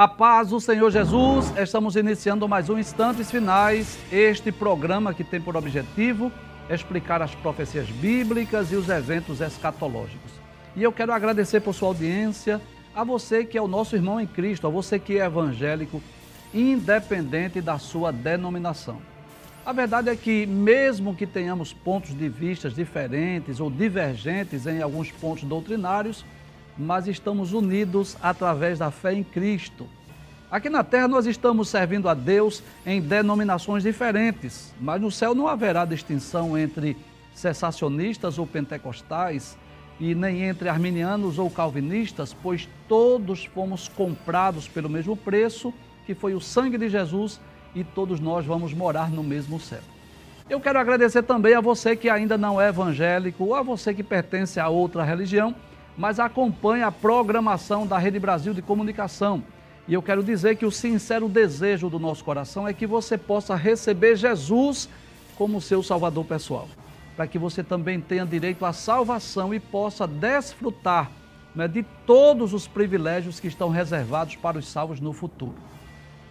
A 0.00 0.08
paz 0.08 0.48
do 0.48 0.58
Senhor 0.58 0.90
Jesus, 0.90 1.52
estamos 1.58 1.94
iniciando 1.94 2.48
mais 2.48 2.70
um 2.70 2.78
Instantes 2.78 3.30
Finais, 3.30 3.98
este 4.10 4.50
programa 4.50 5.12
que 5.12 5.22
tem 5.22 5.38
por 5.42 5.58
objetivo 5.58 6.32
explicar 6.70 7.20
as 7.20 7.34
profecias 7.34 7.86
bíblicas 7.90 8.72
e 8.72 8.76
os 8.76 8.88
eventos 8.88 9.42
escatológicos. 9.42 10.32
E 10.74 10.82
eu 10.82 10.90
quero 10.90 11.12
agradecer 11.12 11.60
por 11.60 11.74
sua 11.74 11.88
audiência, 11.88 12.62
a 12.94 13.04
você 13.04 13.44
que 13.44 13.58
é 13.58 13.60
o 13.60 13.68
nosso 13.68 13.94
irmão 13.94 14.18
em 14.18 14.26
Cristo, 14.26 14.66
a 14.66 14.70
você 14.70 14.98
que 14.98 15.18
é 15.18 15.26
evangélico, 15.26 16.02
independente 16.54 17.60
da 17.60 17.78
sua 17.78 18.10
denominação. 18.10 19.02
A 19.66 19.72
verdade 19.74 20.08
é 20.08 20.16
que, 20.16 20.46
mesmo 20.46 21.14
que 21.14 21.26
tenhamos 21.26 21.74
pontos 21.74 22.16
de 22.16 22.26
vista 22.26 22.70
diferentes 22.70 23.60
ou 23.60 23.70
divergentes 23.70 24.66
em 24.66 24.80
alguns 24.80 25.12
pontos 25.12 25.44
doutrinários, 25.44 26.24
mas 26.80 27.06
estamos 27.06 27.52
unidos 27.52 28.16
através 28.22 28.78
da 28.78 28.90
fé 28.90 29.12
em 29.12 29.22
Cristo. 29.22 29.86
Aqui 30.50 30.70
na 30.70 30.82
terra 30.82 31.06
nós 31.06 31.26
estamos 31.26 31.68
servindo 31.68 32.08
a 32.08 32.14
Deus 32.14 32.62
em 32.84 33.00
denominações 33.00 33.82
diferentes, 33.82 34.74
mas 34.80 35.00
no 35.00 35.10
céu 35.10 35.34
não 35.34 35.46
haverá 35.46 35.84
distinção 35.84 36.56
entre 36.58 36.96
cessacionistas 37.34 38.38
ou 38.38 38.46
pentecostais 38.46 39.56
e 40.00 40.14
nem 40.14 40.42
entre 40.42 40.68
arminianos 40.68 41.38
ou 41.38 41.50
calvinistas, 41.50 42.34
pois 42.34 42.66
todos 42.88 43.44
fomos 43.44 43.86
comprados 43.86 44.66
pelo 44.66 44.88
mesmo 44.88 45.14
preço, 45.14 45.72
que 46.06 46.14
foi 46.14 46.34
o 46.34 46.40
sangue 46.40 46.78
de 46.78 46.88
Jesus, 46.88 47.38
e 47.74 47.84
todos 47.84 48.18
nós 48.18 48.44
vamos 48.46 48.72
morar 48.72 49.10
no 49.10 49.22
mesmo 49.22 49.60
céu. 49.60 49.82
Eu 50.48 50.58
quero 50.58 50.80
agradecer 50.80 51.22
também 51.22 51.54
a 51.54 51.60
você 51.60 51.94
que 51.94 52.08
ainda 52.08 52.36
não 52.36 52.60
é 52.60 52.70
evangélico 52.70 53.44
ou 53.44 53.54
a 53.54 53.62
você 53.62 53.94
que 53.94 54.02
pertence 54.02 54.58
a 54.58 54.68
outra 54.68 55.04
religião 55.04 55.54
mas 56.00 56.18
acompanha 56.18 56.86
a 56.86 56.90
programação 56.90 57.86
da 57.86 57.98
Rede 57.98 58.18
Brasil 58.18 58.54
de 58.54 58.62
Comunicação. 58.62 59.42
E 59.86 59.92
eu 59.92 60.00
quero 60.00 60.24
dizer 60.24 60.56
que 60.56 60.64
o 60.64 60.70
sincero 60.70 61.28
desejo 61.28 61.90
do 61.90 61.98
nosso 61.98 62.24
coração 62.24 62.66
é 62.66 62.72
que 62.72 62.86
você 62.86 63.18
possa 63.18 63.54
receber 63.54 64.16
Jesus 64.16 64.88
como 65.36 65.60
seu 65.60 65.82
Salvador 65.82 66.24
pessoal, 66.24 66.70
para 67.14 67.26
que 67.26 67.38
você 67.38 67.62
também 67.62 68.00
tenha 68.00 68.24
direito 68.24 68.64
à 68.64 68.72
salvação 68.72 69.52
e 69.52 69.60
possa 69.60 70.06
desfrutar 70.06 71.10
né, 71.54 71.68
de 71.68 71.82
todos 72.06 72.54
os 72.54 72.66
privilégios 72.66 73.38
que 73.38 73.48
estão 73.48 73.68
reservados 73.68 74.36
para 74.36 74.56
os 74.56 74.66
salvos 74.66 75.00
no 75.00 75.12
futuro. 75.12 75.56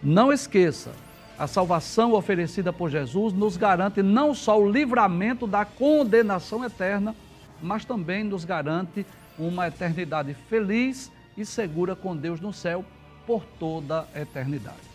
Não 0.01 0.33
esqueça, 0.33 0.93
a 1.37 1.45
salvação 1.45 2.13
oferecida 2.13 2.73
por 2.73 2.89
Jesus 2.89 3.33
nos 3.33 3.55
garante 3.55 4.01
não 4.01 4.33
só 4.33 4.59
o 4.59 4.67
livramento 4.67 5.45
da 5.45 5.63
condenação 5.63 6.65
eterna, 6.65 7.15
mas 7.61 7.85
também 7.85 8.23
nos 8.23 8.43
garante 8.43 9.05
uma 9.39 9.67
eternidade 9.67 10.33
feliz 10.33 11.11
e 11.37 11.45
segura 11.45 11.95
com 11.95 12.15
Deus 12.15 12.41
no 12.41 12.53
céu 12.53 12.83
por 13.25 13.43
toda 13.57 14.07
a 14.13 14.21
eternidade. 14.21 14.89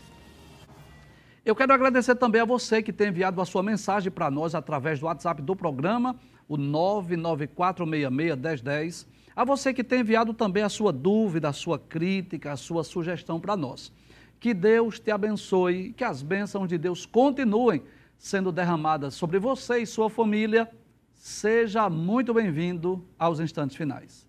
Eu 1.45 1.55
quero 1.55 1.73
agradecer 1.73 2.15
também 2.15 2.41
a 2.41 2.45
você 2.45 2.83
que 2.83 2.93
tem 2.93 3.09
enviado 3.09 3.41
a 3.41 3.45
sua 3.45 3.63
mensagem 3.63 4.11
para 4.11 4.31
nós 4.31 4.55
através 4.55 4.99
do 4.99 5.07
WhatsApp 5.07 5.43
do 5.43 5.55
programa, 5.55 6.17
o 6.49 6.57
994661010. 6.57 9.07
A 9.37 9.45
você 9.45 9.75
que 9.75 9.85
tem 9.85 10.01
enviado 10.01 10.33
também 10.33 10.63
a 10.63 10.69
sua 10.69 10.93
dúvida, 10.93 11.49
a 11.49 11.53
sua 11.53 11.79
crítica, 11.79 12.53
a 12.53 12.57
sua 12.57 12.85
sugestão 12.85 13.39
para 13.39 13.57
nós. 13.57 13.93
Que 14.41 14.55
Deus 14.55 14.99
te 14.99 15.11
abençoe, 15.11 15.93
que 15.93 16.05
as 16.05 16.23
bênçãos 16.23 16.69
de 16.69 16.79
Deus 16.79 17.05
continuem 17.05 17.83
sendo 18.17 18.51
derramadas 18.51 19.15
sobre 19.15 19.39
você 19.39 19.79
e 19.79 19.87
sua 19.87 20.09
família. 20.09 20.71
Seja 21.13 21.91
muito 21.91 22.33
bem-vindo 22.33 23.05
aos 23.19 23.39
instantes 23.39 23.77
finais. 23.77 24.24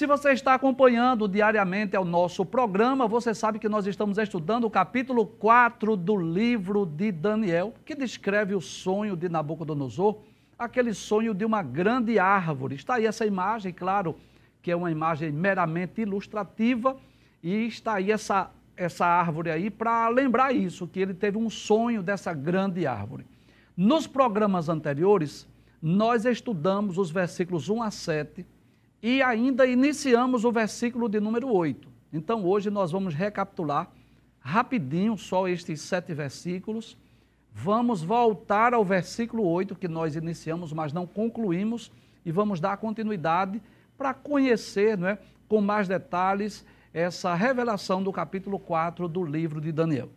Se 0.00 0.06
você 0.06 0.30
está 0.30 0.54
acompanhando 0.54 1.28
diariamente 1.28 1.94
o 1.94 2.06
nosso 2.06 2.42
programa, 2.42 3.06
você 3.06 3.34
sabe 3.34 3.58
que 3.58 3.68
nós 3.68 3.86
estamos 3.86 4.16
estudando 4.16 4.64
o 4.64 4.70
capítulo 4.70 5.26
4 5.26 5.94
do 5.94 6.16
livro 6.16 6.86
de 6.86 7.12
Daniel, 7.12 7.74
que 7.84 7.94
descreve 7.94 8.54
o 8.54 8.62
sonho 8.62 9.14
de 9.14 9.28
Nabucodonosor, 9.28 10.22
aquele 10.58 10.94
sonho 10.94 11.34
de 11.34 11.44
uma 11.44 11.62
grande 11.62 12.18
árvore. 12.18 12.76
Está 12.76 12.94
aí 12.94 13.04
essa 13.04 13.26
imagem, 13.26 13.74
claro, 13.74 14.16
que 14.62 14.70
é 14.70 14.74
uma 14.74 14.90
imagem 14.90 15.30
meramente 15.32 16.00
ilustrativa, 16.00 16.96
e 17.42 17.66
está 17.66 17.96
aí 17.96 18.10
essa, 18.10 18.50
essa 18.74 19.04
árvore 19.04 19.50
aí 19.50 19.68
para 19.68 20.08
lembrar 20.08 20.54
isso, 20.54 20.88
que 20.88 20.98
ele 20.98 21.12
teve 21.12 21.36
um 21.36 21.50
sonho 21.50 22.02
dessa 22.02 22.32
grande 22.32 22.86
árvore. 22.86 23.26
Nos 23.76 24.06
programas 24.06 24.70
anteriores, 24.70 25.46
nós 25.82 26.24
estudamos 26.24 26.96
os 26.96 27.10
versículos 27.10 27.68
1 27.68 27.82
a 27.82 27.90
7 27.90 28.46
e 29.02 29.22
ainda 29.22 29.66
iniciamos 29.66 30.44
o 30.44 30.52
versículo 30.52 31.08
de 31.08 31.20
número 31.20 31.52
8. 31.52 31.88
Então 32.12 32.44
hoje 32.44 32.70
nós 32.70 32.90
vamos 32.90 33.14
recapitular 33.14 33.90
rapidinho 34.40 35.16
só 35.16 35.48
estes 35.48 35.80
sete 35.80 36.12
versículos. 36.14 36.96
Vamos 37.52 38.02
voltar 38.02 38.74
ao 38.74 38.84
versículo 38.84 39.46
8 39.46 39.74
que 39.74 39.88
nós 39.88 40.16
iniciamos, 40.16 40.72
mas 40.72 40.92
não 40.92 41.06
concluímos, 41.06 41.90
e 42.24 42.30
vamos 42.30 42.60
dar 42.60 42.76
continuidade 42.76 43.60
para 43.96 44.14
conhecer 44.14 44.96
não 44.96 45.08
é, 45.08 45.18
com 45.48 45.60
mais 45.60 45.88
detalhes 45.88 46.64
essa 46.92 47.34
revelação 47.34 48.02
do 48.02 48.12
capítulo 48.12 48.58
4 48.58 49.08
do 49.08 49.24
livro 49.24 49.60
de 49.60 49.72
Daniel. 49.72 50.08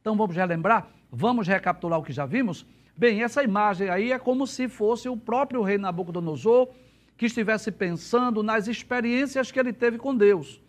Então 0.00 0.16
vamos 0.16 0.36
relembrar? 0.36 0.88
Vamos 1.10 1.46
recapitular 1.46 1.98
o 1.98 2.02
que 2.02 2.12
já 2.12 2.26
vimos? 2.26 2.66
Bem, 2.96 3.22
essa 3.22 3.42
imagem 3.42 3.88
aí 3.88 4.12
é 4.12 4.18
como 4.18 4.46
se 4.46 4.68
fosse 4.68 5.08
o 5.08 5.16
próprio 5.16 5.62
rei 5.62 5.78
Nabucodonosor 5.78 6.68
que 7.16 7.26
estivesse 7.26 7.70
pensando 7.70 8.42
nas 8.42 8.68
experiências 8.68 9.50
que 9.50 9.58
ele 9.58 9.72
teve 9.72 9.98
com 9.98 10.14
Deus. 10.14 10.60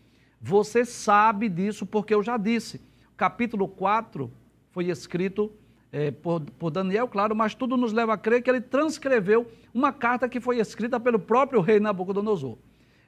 Você 0.41 0.85
sabe 0.85 1.49
disso 1.49 1.85
porque 1.85 2.13
eu 2.13 2.23
já 2.23 2.37
disse. 2.37 2.81
Capítulo 3.15 3.67
4 3.67 4.31
foi 4.71 4.85
escrito 4.85 5.51
é, 5.91 6.11
por, 6.11 6.41
por, 6.41 6.69
Daniel, 6.69 7.07
claro, 7.07 7.35
mas 7.35 7.55
tudo 7.55 7.75
nos 7.75 7.93
leva 7.93 8.13
a 8.13 8.17
crer 8.17 8.41
que 8.41 8.49
ele 8.49 8.61
transcreveu 8.61 9.49
uma 9.73 9.91
carta 9.91 10.29
que 10.29 10.39
foi 10.39 10.59
escrita 10.59 10.99
pelo 10.99 11.17
próprio 11.17 11.61
rei 11.61 11.79
Nabucodonosor. 11.79 12.57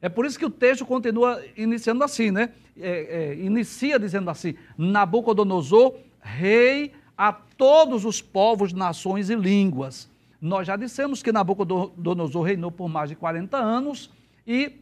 É 0.01 0.07
por 0.07 0.25
isso 0.25 0.39
que 0.39 0.45
o 0.45 0.49
texto 0.49 0.85
continua 0.85 1.43
iniciando 1.57 2.03
assim, 2.03 2.31
né? 2.31 2.53
É, 2.77 3.33
é, 3.33 3.35
inicia 3.35 3.99
dizendo 3.99 4.29
assim: 4.29 4.55
Nabucodonosor, 4.77 5.95
rei 6.21 6.93
a 7.17 7.33
todos 7.33 8.05
os 8.05 8.21
povos, 8.21 8.71
nações 8.71 9.29
e 9.29 9.35
línguas. 9.35 10.09
Nós 10.41 10.65
já 10.65 10.75
dissemos 10.75 11.21
que 11.21 11.31
Nabucodonosor 11.31 12.43
reinou 12.43 12.71
por 12.71 12.87
mais 12.87 13.09
de 13.09 13.15
40 13.15 13.57
anos 13.57 14.09
e 14.47 14.79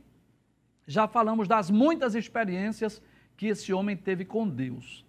já 0.86 1.08
falamos 1.08 1.48
das 1.48 1.70
muitas 1.70 2.16
experiências 2.16 3.02
que 3.36 3.48
esse 3.48 3.74
homem 3.74 3.96
teve 3.96 4.24
com 4.24 4.48
Deus. 4.48 5.06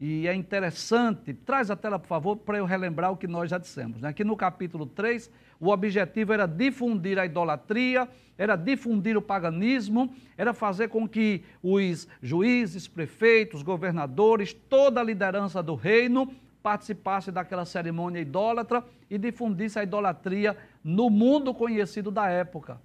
E 0.00 0.26
é 0.26 0.34
interessante, 0.34 1.34
traz 1.34 1.70
a 1.70 1.76
tela, 1.76 1.98
por 1.98 2.08
favor, 2.08 2.36
para 2.36 2.56
eu 2.56 2.64
relembrar 2.64 3.12
o 3.12 3.16
que 3.18 3.26
nós 3.26 3.50
já 3.50 3.58
dissemos. 3.58 4.00
Né? 4.00 4.08
Aqui 4.08 4.24
no 4.24 4.34
capítulo 4.34 4.86
3, 4.86 5.30
o 5.60 5.68
objetivo 5.68 6.32
era 6.32 6.46
difundir 6.46 7.18
a 7.18 7.26
idolatria, 7.26 8.08
era 8.38 8.56
difundir 8.56 9.14
o 9.18 9.20
paganismo, 9.20 10.10
era 10.38 10.54
fazer 10.54 10.88
com 10.88 11.06
que 11.06 11.44
os 11.62 12.08
juízes, 12.22 12.88
prefeitos, 12.88 13.62
governadores, 13.62 14.54
toda 14.54 15.02
a 15.02 15.04
liderança 15.04 15.62
do 15.62 15.74
reino 15.74 16.34
participasse 16.62 17.30
daquela 17.30 17.64
cerimônia 17.64 18.20
idólatra 18.20 18.84
e 19.08 19.18
difundisse 19.18 19.78
a 19.78 19.82
idolatria 19.82 20.56
no 20.82 21.10
mundo 21.10 21.54
conhecido 21.54 22.10
da 22.10 22.28
época. 22.28 22.80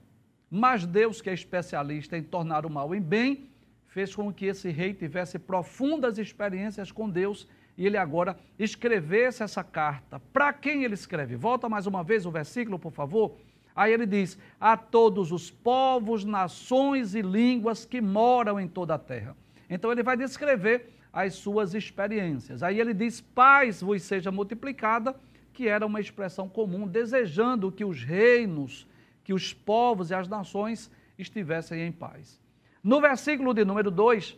Mas 0.49 0.85
Deus, 0.85 1.21
que 1.21 1.29
é 1.29 1.33
especialista 1.33 2.17
em 2.17 2.23
tornar 2.23 2.65
o 2.65 2.69
mal 2.69 2.93
em 2.95 3.01
bem, 3.01 3.49
fez 3.87 4.15
com 4.15 4.33
que 4.33 4.45
esse 4.45 4.69
rei 4.69 4.93
tivesse 4.93 5.39
profundas 5.39 6.17
experiências 6.17 6.91
com 6.91 7.09
Deus 7.09 7.47
e 7.77 7.85
ele 7.85 7.97
agora 7.97 8.37
escrevesse 8.57 9.43
essa 9.43 9.63
carta. 9.63 10.19
Para 10.31 10.53
quem 10.53 10.83
ele 10.83 10.93
escreve? 10.93 11.35
Volta 11.35 11.67
mais 11.67 11.87
uma 11.87 12.03
vez 12.03 12.25
o 12.25 12.31
versículo, 12.31 12.79
por 12.79 12.91
favor. 12.91 13.35
Aí 13.75 13.91
ele 13.91 14.05
diz: 14.05 14.37
A 14.59 14.77
todos 14.77 15.31
os 15.31 15.51
povos, 15.51 16.23
nações 16.23 17.15
e 17.15 17.21
línguas 17.21 17.85
que 17.85 17.99
moram 17.99 18.59
em 18.59 18.67
toda 18.67 18.95
a 18.95 18.99
terra. 18.99 19.35
Então 19.69 19.91
ele 19.91 20.03
vai 20.03 20.15
descrever 20.15 20.94
as 21.15 21.35
suas 21.35 21.73
experiências. 21.73 22.61
Aí 22.61 22.77
ele 22.77 22.93
diz: 22.93 23.21
paz 23.21 23.81
vos 23.81 24.03
seja 24.03 24.29
multiplicada, 24.29 25.15
que 25.53 25.69
era 25.69 25.85
uma 25.85 26.01
expressão 26.01 26.49
comum, 26.49 26.85
desejando 26.85 27.71
que 27.71 27.85
os 27.85 28.03
reinos, 28.03 28.85
que 29.23 29.33
os 29.33 29.53
povos 29.53 30.11
e 30.11 30.13
as 30.13 30.27
nações 30.27 30.91
estivessem 31.17 31.81
em 31.81 31.91
paz. 31.91 32.37
No 32.83 32.99
versículo 32.99 33.53
de 33.53 33.63
número 33.63 33.89
2, 33.89 34.37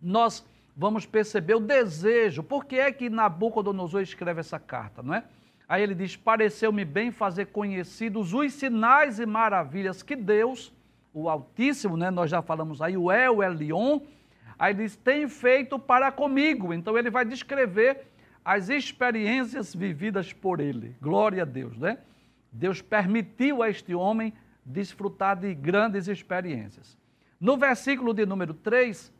nós 0.00 0.46
vamos 0.76 1.04
perceber 1.04 1.56
o 1.56 1.60
desejo. 1.60 2.44
Por 2.44 2.64
que 2.64 2.76
é 2.76 2.92
que 2.92 3.10
Nabucodonosor 3.10 4.00
escreve 4.00 4.38
essa 4.38 4.60
carta, 4.60 5.02
não 5.02 5.12
é? 5.12 5.24
Aí 5.68 5.82
ele 5.82 5.96
diz: 5.96 6.14
Pareceu-me 6.14 6.84
bem 6.84 7.10
fazer 7.10 7.46
conhecidos 7.46 8.32
os 8.32 8.52
sinais 8.52 9.18
e 9.18 9.26
maravilhas 9.26 10.04
que 10.04 10.14
Deus, 10.14 10.72
o 11.12 11.28
Altíssimo, 11.28 11.96
né? 11.96 12.12
Nós 12.12 12.30
já 12.30 12.40
falamos 12.40 12.80
aí, 12.80 12.96
o 12.96 13.10
El 13.10 13.42
Elion, 13.42 14.00
Aí 14.60 14.74
diz: 14.74 14.94
tem 14.94 15.26
feito 15.26 15.78
para 15.78 16.12
comigo. 16.12 16.74
Então 16.74 16.98
ele 16.98 17.08
vai 17.08 17.24
descrever 17.24 18.06
as 18.44 18.68
experiências 18.68 19.74
vividas 19.74 20.34
por 20.34 20.60
ele. 20.60 20.94
Glória 21.00 21.44
a 21.44 21.46
Deus, 21.46 21.78
né? 21.78 21.96
Deus 22.52 22.82
permitiu 22.82 23.62
a 23.62 23.70
este 23.70 23.94
homem 23.94 24.34
desfrutar 24.62 25.34
de 25.34 25.54
grandes 25.54 26.08
experiências. 26.08 26.98
No 27.40 27.56
versículo 27.56 28.12
de 28.12 28.26
número 28.26 28.52
3, 28.52 29.10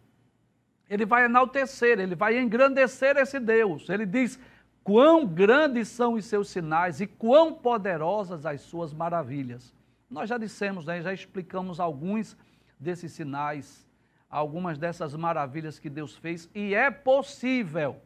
ele 0.91 1.07
vai 1.07 1.25
enaltecer, 1.25 1.99
ele 1.99 2.15
vai 2.15 2.39
engrandecer 2.39 3.17
esse 3.17 3.41
Deus. 3.41 3.89
Ele 3.89 4.05
diz: 4.05 4.39
quão 4.85 5.27
grandes 5.27 5.89
são 5.89 6.15
os 6.15 6.27
seus 6.27 6.51
sinais 6.51 7.01
e 7.01 7.07
quão 7.07 7.55
poderosas 7.55 8.45
as 8.45 8.61
suas 8.61 8.93
maravilhas. 8.93 9.73
Nós 10.11 10.29
já 10.29 10.37
dissemos, 10.37 10.85
né, 10.85 11.01
já 11.01 11.15
explicamos 11.15 11.81
alguns 11.81 12.37
desses 12.79 13.13
sinais, 13.13 13.89
algumas 14.31 14.79
dessas 14.79 15.15
maravilhas 15.17 15.79
que 15.79 15.91
Deus 15.91 16.17
fez, 16.17 16.49
e 16.55 16.75
é 16.75 16.91
possível 16.91 17.97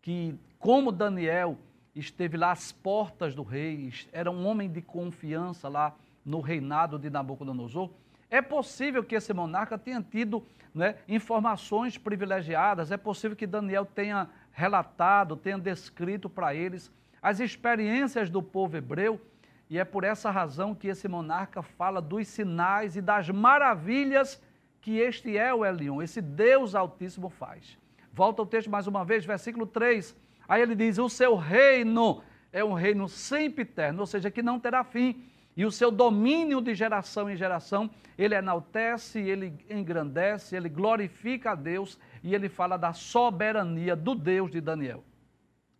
que, 0.00 0.34
como 0.58 0.90
Daniel 0.90 1.58
esteve 1.94 2.36
lá 2.36 2.52
às 2.52 2.72
portas 2.72 3.34
do 3.34 3.42
rei, 3.42 3.92
era 4.12 4.30
um 4.30 4.46
homem 4.46 4.70
de 4.70 4.80
confiança 4.80 5.68
lá 5.68 5.94
no 6.24 6.40
reinado 6.40 6.98
de 6.98 7.10
Nabucodonosor, 7.10 7.90
é 8.30 8.40
possível 8.40 9.04
que 9.04 9.14
esse 9.14 9.34
monarca 9.34 9.76
tenha 9.76 10.00
tido 10.00 10.42
né, 10.74 10.96
informações 11.06 11.98
privilegiadas, 11.98 12.90
é 12.90 12.96
possível 12.96 13.36
que 13.36 13.46
Daniel 13.46 13.84
tenha 13.84 14.30
relatado, 14.52 15.36
tenha 15.36 15.58
descrito 15.58 16.30
para 16.30 16.54
eles 16.54 16.90
as 17.20 17.40
experiências 17.40 18.30
do 18.30 18.42
povo 18.42 18.76
hebreu, 18.76 19.20
e 19.68 19.78
é 19.78 19.84
por 19.84 20.02
essa 20.02 20.30
razão 20.30 20.74
que 20.74 20.88
esse 20.88 21.08
monarca 21.08 21.62
fala 21.62 22.00
dos 22.00 22.26
sinais 22.26 22.96
e 22.96 23.02
das 23.02 23.28
maravilhas 23.28 24.40
que 24.82 24.98
este 24.98 25.38
é 25.38 25.54
o 25.54 25.64
Elion, 25.64 26.02
esse 26.02 26.20
Deus 26.20 26.74
Altíssimo 26.74 27.30
faz. 27.30 27.78
Volta 28.12 28.42
ao 28.42 28.46
texto 28.46 28.70
mais 28.70 28.86
uma 28.86 29.02
vez, 29.02 29.24
versículo 29.24 29.66
3. 29.66 30.14
Aí 30.46 30.60
ele 30.60 30.74
diz: 30.74 30.98
O 30.98 31.08
seu 31.08 31.34
reino 31.34 32.22
é 32.52 32.62
um 32.62 32.74
reino 32.74 33.08
sempre 33.08 33.62
eterno, 33.62 34.00
ou 34.00 34.06
seja, 34.06 34.30
que 34.30 34.42
não 34.42 34.60
terá 34.60 34.84
fim 34.84 35.24
e 35.56 35.66
o 35.66 35.70
seu 35.70 35.90
domínio 35.90 36.60
de 36.60 36.74
geração 36.74 37.30
em 37.30 37.36
geração, 37.36 37.90
ele 38.16 38.34
enaltece, 38.34 39.20
ele 39.20 39.52
engrandece, 39.68 40.56
ele 40.56 40.68
glorifica 40.68 41.52
a 41.52 41.54
Deus 41.54 41.98
e 42.22 42.34
ele 42.34 42.48
fala 42.48 42.78
da 42.78 42.92
soberania 42.92 43.94
do 43.94 44.14
Deus 44.14 44.50
de 44.50 44.60
Daniel. 44.60 45.04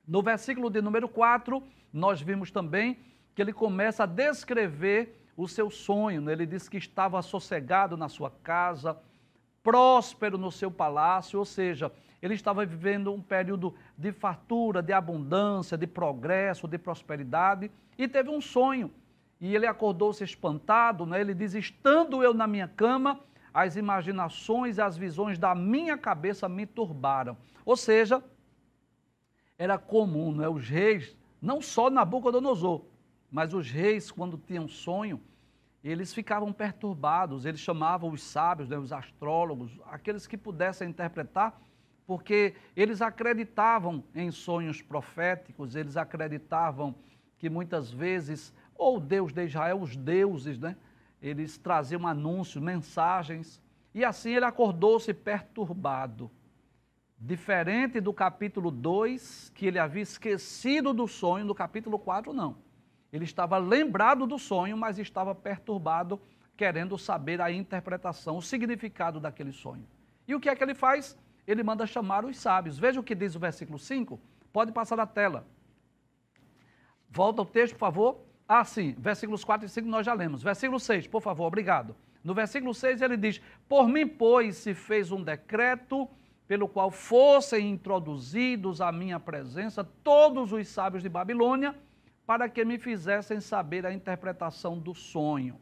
No 0.06 0.22
versículo 0.22 0.68
de 0.68 0.82
número 0.82 1.08
4, 1.08 1.62
nós 1.92 2.20
vimos 2.20 2.50
também 2.50 2.98
que 3.34 3.40
ele 3.40 3.52
começa 3.52 4.02
a 4.02 4.06
descrever 4.06 5.21
o 5.36 5.48
seu 5.48 5.70
sonho. 5.70 6.20
Né? 6.20 6.32
Ele 6.32 6.46
diz 6.46 6.68
que 6.68 6.76
estava 6.76 7.20
sossegado 7.22 7.96
na 7.96 8.08
sua 8.08 8.30
casa, 8.42 8.96
próspero 9.62 10.36
no 10.36 10.50
seu 10.50 10.70
palácio, 10.70 11.38
ou 11.38 11.44
seja, 11.44 11.92
ele 12.20 12.34
estava 12.34 12.64
vivendo 12.64 13.12
um 13.12 13.20
período 13.20 13.74
de 13.96 14.12
fartura, 14.12 14.82
de 14.82 14.92
abundância, 14.92 15.76
de 15.76 15.86
progresso, 15.86 16.68
de 16.68 16.78
prosperidade 16.78 17.70
e 17.98 18.08
teve 18.08 18.30
um 18.30 18.40
sonho 18.40 18.90
e 19.42 19.56
ele 19.56 19.66
acordou-se 19.66 20.22
espantado, 20.22 21.04
né? 21.04 21.20
ele 21.20 21.34
diz: 21.34 21.52
Estando 21.54 22.22
eu 22.22 22.32
na 22.32 22.46
minha 22.46 22.68
cama, 22.68 23.18
as 23.52 23.74
imaginações 23.74 24.78
e 24.78 24.80
as 24.80 24.96
visões 24.96 25.36
da 25.36 25.52
minha 25.52 25.98
cabeça 25.98 26.48
me 26.48 26.64
turbaram. 26.64 27.36
Ou 27.64 27.76
seja, 27.76 28.22
era 29.58 29.76
comum, 29.76 30.32
né? 30.32 30.48
os 30.48 30.68
reis, 30.68 31.16
não 31.40 31.60
só 31.60 31.90
Nabucodonosor, 31.90 32.82
mas 33.32 33.54
os 33.54 33.70
reis, 33.70 34.10
quando 34.10 34.36
tinham 34.36 34.68
sonho, 34.68 35.18
eles 35.82 36.12
ficavam 36.12 36.52
perturbados, 36.52 37.46
eles 37.46 37.60
chamavam 37.60 38.10
os 38.10 38.22
sábios, 38.22 38.68
né, 38.68 38.76
os 38.76 38.92
astrólogos, 38.92 39.72
aqueles 39.86 40.26
que 40.26 40.36
pudessem 40.36 40.90
interpretar, 40.90 41.58
porque 42.06 42.54
eles 42.76 43.00
acreditavam 43.00 44.04
em 44.14 44.30
sonhos 44.30 44.82
proféticos, 44.82 45.74
eles 45.74 45.96
acreditavam 45.96 46.94
que 47.38 47.48
muitas 47.48 47.90
vezes 47.90 48.54
ou 48.74 49.00
Deus 49.00 49.32
de 49.32 49.44
Israel, 49.44 49.80
os 49.80 49.96
deuses, 49.96 50.58
né? 50.58 50.76
Eles 51.20 51.56
traziam 51.56 52.06
anúncios, 52.06 52.62
mensagens, 52.62 53.62
e 53.94 54.04
assim 54.04 54.34
ele 54.34 54.44
acordou-se 54.44 55.12
perturbado. 55.14 56.30
Diferente 57.18 58.00
do 58.00 58.12
capítulo 58.12 58.70
2, 58.70 59.52
que 59.54 59.66
ele 59.66 59.78
havia 59.78 60.02
esquecido 60.02 60.92
do 60.92 61.06
sonho, 61.06 61.44
no 61.44 61.54
capítulo 61.54 61.98
4, 61.98 62.32
não. 62.32 62.56
Ele 63.12 63.24
estava 63.24 63.58
lembrado 63.58 64.26
do 64.26 64.38
sonho, 64.38 64.76
mas 64.76 64.98
estava 64.98 65.34
perturbado, 65.34 66.20
querendo 66.56 66.96
saber 66.96 67.40
a 67.40 67.50
interpretação, 67.50 68.38
o 68.38 68.42
significado 68.42 69.20
daquele 69.20 69.52
sonho. 69.52 69.86
E 70.26 70.34
o 70.34 70.40
que 70.40 70.48
é 70.48 70.56
que 70.56 70.64
ele 70.64 70.74
faz? 70.74 71.18
Ele 71.46 71.62
manda 71.62 71.86
chamar 71.86 72.24
os 72.24 72.38
sábios. 72.38 72.78
Veja 72.78 73.00
o 73.00 73.02
que 73.02 73.14
diz 73.14 73.34
o 73.34 73.40
versículo 73.40 73.78
5. 73.78 74.18
Pode 74.52 74.72
passar 74.72 74.96
na 74.96 75.06
tela. 75.06 75.46
Volta 77.10 77.42
ao 77.42 77.46
texto, 77.46 77.74
por 77.74 77.80
favor. 77.80 78.20
Ah, 78.48 78.64
sim, 78.64 78.94
versículos 78.98 79.44
4 79.44 79.66
e 79.66 79.68
5 79.68 79.88
nós 79.88 80.06
já 80.06 80.14
lemos. 80.14 80.42
Versículo 80.42 80.80
6, 80.80 81.06
por 81.06 81.20
favor, 81.20 81.46
obrigado. 81.46 81.94
No 82.22 82.34
versículo 82.34 82.72
6 82.72 83.02
ele 83.02 83.16
diz: 83.16 83.40
Por 83.68 83.88
mim, 83.88 84.06
pois, 84.06 84.56
se 84.56 84.74
fez 84.74 85.10
um 85.10 85.22
decreto 85.22 86.08
pelo 86.46 86.68
qual 86.68 86.90
fossem 86.90 87.70
introduzidos 87.70 88.80
à 88.80 88.92
minha 88.92 89.18
presença 89.18 89.84
todos 90.04 90.52
os 90.52 90.68
sábios 90.68 91.02
de 91.02 91.08
Babilônia, 91.08 91.74
para 92.26 92.48
que 92.48 92.64
me 92.64 92.78
fizessem 92.78 93.40
saber 93.40 93.84
a 93.84 93.92
interpretação 93.92 94.78
do 94.78 94.94
sonho. 94.94 95.60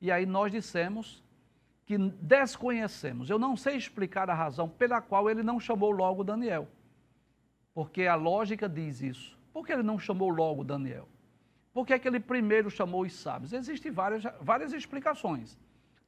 E 0.00 0.10
aí 0.10 0.24
nós 0.26 0.52
dissemos 0.52 1.22
que 1.84 1.96
desconhecemos. 1.96 3.30
Eu 3.30 3.38
não 3.38 3.56
sei 3.56 3.76
explicar 3.76 4.28
a 4.30 4.34
razão 4.34 4.68
pela 4.68 5.00
qual 5.00 5.28
ele 5.28 5.42
não 5.42 5.58
chamou 5.58 5.90
logo 5.90 6.22
Daniel. 6.22 6.68
Porque 7.74 8.06
a 8.06 8.14
lógica 8.14 8.68
diz 8.68 9.00
isso. 9.00 9.38
Por 9.52 9.66
que 9.66 9.72
ele 9.72 9.82
não 9.82 9.98
chamou 9.98 10.28
logo 10.28 10.62
Daniel? 10.62 11.08
Por 11.72 11.86
que, 11.86 11.92
é 11.92 11.98
que 11.98 12.08
ele 12.08 12.20
primeiro 12.20 12.70
chamou 12.70 13.02
os 13.02 13.12
sábios? 13.12 13.52
Existem 13.52 13.90
várias, 13.90 14.22
várias 14.40 14.72
explicações. 14.72 15.56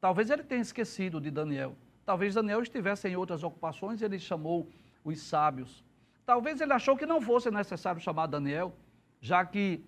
Talvez 0.00 0.31
ele 0.31 0.42
tenha 0.42 0.60
esquecido 0.60 1.20
de 1.20 1.31
Daniel. 1.31 1.76
Talvez 2.04 2.34
Daniel 2.34 2.60
estivesse 2.60 3.08
em 3.08 3.16
outras 3.16 3.44
ocupações 3.44 4.00
e 4.00 4.04
ele 4.04 4.18
chamou 4.18 4.68
os 5.04 5.20
sábios. 5.23 5.85
Talvez 6.26 6.61
ele 6.61 6.73
achou 6.73 6.97
que 6.97 7.06
não 7.06 7.20
fosse 7.20 7.50
necessário 7.50 8.00
chamar 8.00 8.26
Daniel, 8.26 8.75
já 9.21 9.45
que 9.45 9.85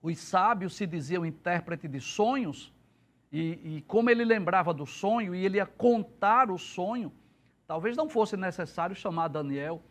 os 0.00 0.18
sábios 0.18 0.74
se 0.76 0.86
diziam 0.86 1.26
intérprete 1.26 1.88
de 1.88 2.00
sonhos, 2.00 2.72
e, 3.32 3.76
e, 3.76 3.82
como 3.82 4.08
ele 4.08 4.24
lembrava 4.24 4.72
do 4.72 4.86
sonho 4.86 5.34
e 5.34 5.44
ele 5.44 5.58
ia 5.58 5.66
contar 5.66 6.50
o 6.50 6.56
sonho, 6.56 7.12
talvez 7.66 7.96
não 7.96 8.08
fosse 8.08 8.36
necessário 8.36 8.94
chamar 8.94 9.28
Daniel. 9.28 9.82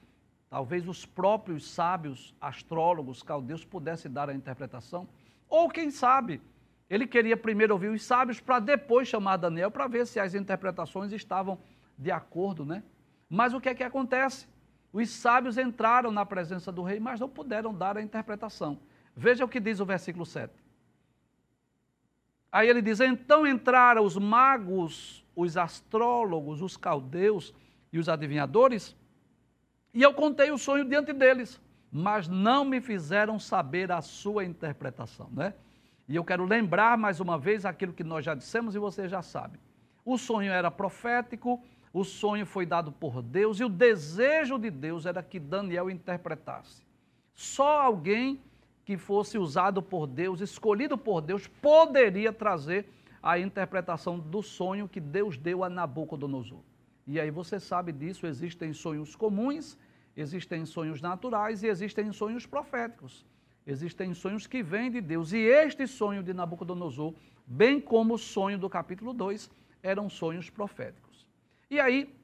Talvez 0.50 0.88
os 0.88 1.06
próprios 1.06 1.70
sábios, 1.70 2.34
astrólogos, 2.40 3.22
caldeus 3.22 3.66
pudessem 3.66 4.10
dar 4.10 4.30
a 4.30 4.34
interpretação. 4.34 5.08
Ou 5.50 5.70
quem 5.70 5.92
sabe, 5.92 6.42
ele 6.90 7.06
queria 7.06 7.36
primeiro 7.36 7.74
ouvir 7.74 7.90
os 7.90 8.04
sábios 8.04 8.40
para 8.40 8.60
depois 8.60 9.08
chamar 9.08 9.38
Daniel 9.38 9.70
para 9.70 9.88
ver 9.88 10.08
se 10.08 10.20
as 10.20 10.34
interpretações 10.34 11.12
estavam 11.12 11.60
de 11.98 12.10
acordo, 12.12 12.66
né? 12.66 12.84
Mas 13.30 13.54
o 13.54 13.60
que 13.60 13.70
é 13.70 13.76
que 13.76 13.84
acontece? 13.84 14.48
Os 14.96 15.10
sábios 15.10 15.58
entraram 15.58 16.12
na 16.12 16.26
presença 16.26 16.72
do 16.72 16.82
rei, 16.82 17.00
mas 17.00 17.20
não 17.20 17.30
puderam 17.30 17.74
dar 17.74 17.98
a 17.98 18.02
interpretação. 18.02 18.80
Veja 19.16 19.44
o 19.44 19.50
que 19.50 19.60
diz 19.60 19.80
o 19.80 19.86
versículo 19.86 20.26
7. 20.26 20.54
Aí 22.52 22.70
ele 22.70 22.82
diz: 22.82 23.00
Então 23.00 23.46
entraram 23.46 24.04
os 24.04 24.18
magos, 24.18 25.26
os 25.36 25.58
astrólogos, 25.58 26.62
os 26.62 26.78
caldeus 26.78 27.54
e 27.92 28.00
os 28.00 28.08
adivinhadores 28.08 28.96
e 29.96 30.02
eu 30.02 30.14
contei 30.14 30.52
o 30.52 30.58
sonho 30.58 30.84
diante 30.84 31.14
deles, 31.14 31.58
mas 31.90 32.28
não 32.28 32.66
me 32.66 32.82
fizeram 32.82 33.40
saber 33.40 33.94
a 33.94 34.02
sua 34.02 34.44
interpretação, 34.44 35.30
né? 35.32 35.54
E 36.06 36.18
eu 36.18 36.24
quero 36.26 36.44
lembrar 36.44 36.98
mais 36.98 37.22
uma 37.22 37.40
vez 37.40 37.66
aquilo 37.66 37.94
que 37.94 38.04
nós 38.04 38.26
já 38.26 38.36
dissemos 38.36 38.76
e 38.76 38.78
você 38.78 39.08
já 39.08 39.22
sabe. 39.22 39.58
O 40.04 40.18
sonho 40.18 40.52
era 40.52 40.70
profético, 40.70 41.64
o 41.96 42.04
sonho 42.04 42.46
foi 42.46 42.66
dado 42.66 42.92
por 42.92 43.22
Deus 43.22 43.60
e 43.60 43.64
o 43.64 43.70
desejo 43.70 44.58
de 44.60 44.70
Deus 44.70 45.06
era 45.06 45.24
que 45.24 45.40
Daniel 45.40 45.90
interpretasse. 45.90 46.84
Só 47.34 47.82
alguém 47.82 48.42
que 48.84 48.98
fosse 48.98 49.38
usado 49.38 49.82
por 49.82 50.06
Deus, 50.06 50.42
escolhido 50.42 50.98
por 50.98 51.22
Deus, 51.22 51.48
poderia 51.48 52.32
trazer 52.34 52.88
a 53.24 53.40
interpretação 53.40 54.20
do 54.20 54.44
sonho 54.44 54.88
que 54.88 55.00
Deus 55.00 55.38
deu 55.38 55.64
a 55.64 55.70
Nabucodonosor. 55.70 56.60
E 57.08 57.20
aí 57.20 57.32
você 57.32 57.60
sabe 57.60 57.92
disso, 57.92 58.28
existem 58.28 58.74
sonhos 58.74 59.16
comuns 59.16 59.78
Existem 60.16 60.66
sonhos 60.66 61.02
naturais 61.02 61.62
e 61.62 61.68
existem 61.68 62.12
sonhos 62.14 62.46
proféticos. 62.46 63.26
Existem 63.68 64.14
sonhos 64.14 64.48
que 64.48 64.64
vêm 64.64 64.90
de 64.90 65.02
Deus. 65.02 65.34
E 65.34 65.40
este 65.40 65.86
sonho 65.88 66.24
de 66.24 66.34
Nabucodonosor, 66.34 67.14
bem 67.46 67.82
como 67.82 68.14
o 68.14 68.18
sonho 68.18 68.58
do 68.58 68.70
capítulo 68.70 69.12
2, 69.12 69.52
eram 69.84 70.10
sonhos 70.10 70.50
proféticos. 70.50 71.05
E 71.76 71.80
aí, 71.82 72.16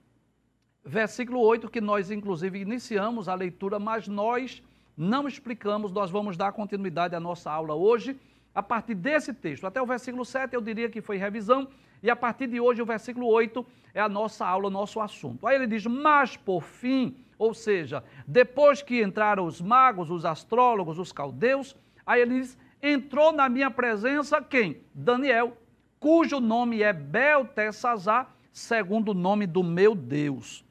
versículo 0.81 1.41
8, 1.41 1.69
que 1.69 1.81
nós 1.81 2.09
inclusive 2.09 2.57
iniciamos 2.57 3.27
a 3.27 3.35
leitura, 3.35 3.77
mas 3.77 4.07
nós 4.07 4.63
não 4.95 5.27
explicamos, 5.27 5.91
nós 5.91 6.09
vamos 6.09 6.37
dar 6.37 6.53
continuidade 6.53 7.17
à 7.17 7.19
nossa 7.19 7.51
aula 7.51 7.75
hoje, 7.75 8.17
a 8.55 8.63
partir 8.63 8.95
desse 8.95 9.33
texto. 9.33 9.67
Até 9.67 9.81
o 9.81 9.85
versículo 9.85 10.23
7 10.23 10.53
eu 10.53 10.61
diria 10.61 10.89
que 10.89 11.01
foi 11.01 11.17
revisão, 11.17 11.67
e 12.01 12.09
a 12.09 12.15
partir 12.15 12.47
de 12.47 12.61
hoje 12.61 12.81
o 12.81 12.85
versículo 12.85 13.27
8 13.27 13.65
é 13.93 13.99
a 13.99 14.07
nossa 14.07 14.47
aula, 14.47 14.67
o 14.67 14.71
nosso 14.71 15.01
assunto. 15.01 15.45
Aí 15.45 15.57
ele 15.57 15.67
diz: 15.67 15.85
Mas 15.85 16.37
por 16.37 16.63
fim 16.63 17.13
ou 17.37 17.53
seja, 17.53 18.05
depois 18.25 18.81
que 18.81 19.03
entraram 19.03 19.45
os 19.45 19.59
magos, 19.59 20.09
os 20.09 20.23
astrólogos, 20.23 20.97
os 20.97 21.11
caldeus, 21.11 21.75
aí 22.05 22.21
ele 22.21 22.39
diz: 22.39 22.57
entrou 22.81 23.33
na 23.33 23.49
minha 23.49 23.69
presença 23.69 24.41
quem? 24.41 24.81
Daniel, 24.93 25.57
cujo 25.99 26.39
nome 26.39 26.81
é 26.81 26.93
Beltesazar, 26.93 28.33
segundo 28.51 29.09
o 29.09 29.13
nome 29.13 29.47
do 29.47 29.63
meu 29.63 29.95
Deus. 29.95 30.65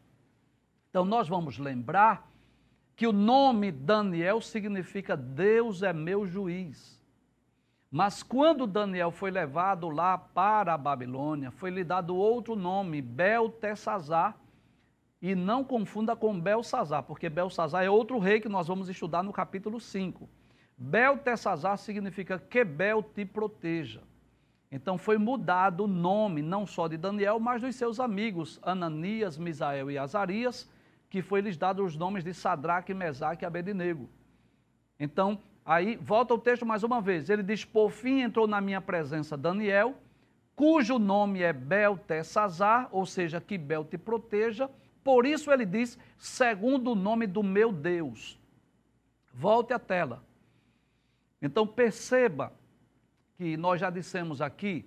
Então 0.88 1.04
nós 1.04 1.28
vamos 1.28 1.58
lembrar 1.58 2.30
que 2.96 3.06
o 3.06 3.12
nome 3.12 3.72
Daniel 3.72 4.40
significa 4.40 5.16
Deus 5.16 5.82
é 5.82 5.92
meu 5.92 6.26
juiz. 6.26 7.00
Mas 7.90 8.22
quando 8.22 8.66
Daniel 8.66 9.10
foi 9.10 9.30
levado 9.30 9.88
lá 9.88 10.16
para 10.16 10.74
a 10.74 10.78
Babilônia, 10.78 11.50
foi 11.50 11.70
lhe 11.70 11.82
dado 11.82 12.14
outro 12.14 12.54
nome, 12.54 13.02
Beltesazar, 13.02 14.38
e 15.20 15.34
não 15.34 15.64
confunda 15.64 16.16
com 16.16 16.38
Belsazar, 16.38 17.02
porque 17.02 17.28
Belsazar 17.28 17.84
é 17.84 17.90
outro 17.90 18.18
rei 18.18 18.40
que 18.40 18.48
nós 18.48 18.68
vamos 18.68 18.88
estudar 18.88 19.22
no 19.22 19.32
capítulo 19.32 19.78
5. 19.78 20.28
Beltesazar 20.76 21.76
significa 21.76 22.38
que 22.38 22.64
Bel 22.64 23.02
te 23.02 23.24
proteja. 23.24 24.02
Então 24.70 24.96
foi 24.96 25.18
mudado 25.18 25.84
o 25.84 25.88
nome, 25.88 26.42
não 26.42 26.66
só 26.66 26.86
de 26.86 26.96
Daniel, 26.96 27.40
mas 27.40 27.60
dos 27.60 27.74
seus 27.74 27.98
amigos, 27.98 28.60
Ananias, 28.62 29.36
Misael 29.36 29.90
e 29.90 29.98
Azarias, 29.98 30.70
que 31.08 31.20
foi 31.20 31.40
lhes 31.40 31.56
dado 31.56 31.84
os 31.84 31.96
nomes 31.96 32.22
de 32.22 32.32
Sadraque, 32.32 32.94
Mesaque 32.94 33.44
e 33.44 33.46
Abednego. 33.46 34.08
Então, 34.98 35.40
aí 35.64 35.96
volta 35.96 36.34
o 36.34 36.38
texto 36.38 36.64
mais 36.64 36.84
uma 36.84 37.00
vez. 37.00 37.28
Ele 37.28 37.42
diz: 37.42 37.64
Por 37.64 37.90
fim 37.90 38.20
entrou 38.20 38.46
na 38.46 38.60
minha 38.60 38.80
presença 38.80 39.36
Daniel, 39.36 39.96
cujo 40.54 40.98
nome 41.00 41.42
é 41.42 41.52
Beltesazar, 41.52 42.88
ou 42.92 43.04
seja, 43.04 43.40
que 43.40 43.58
Bel 43.58 43.84
te 43.84 43.98
proteja, 43.98 44.70
por 45.02 45.26
isso 45.26 45.50
ele 45.50 45.66
diz, 45.66 45.98
segundo 46.16 46.92
o 46.92 46.94
nome 46.94 47.26
do 47.26 47.42
meu 47.42 47.72
Deus. 47.72 48.38
Volte 49.32 49.72
à 49.72 49.78
tela. 49.78 50.22
Então 51.40 51.66
perceba 51.66 52.52
que 53.40 53.56
nós 53.56 53.80
já 53.80 53.88
dissemos 53.88 54.42
aqui 54.42 54.84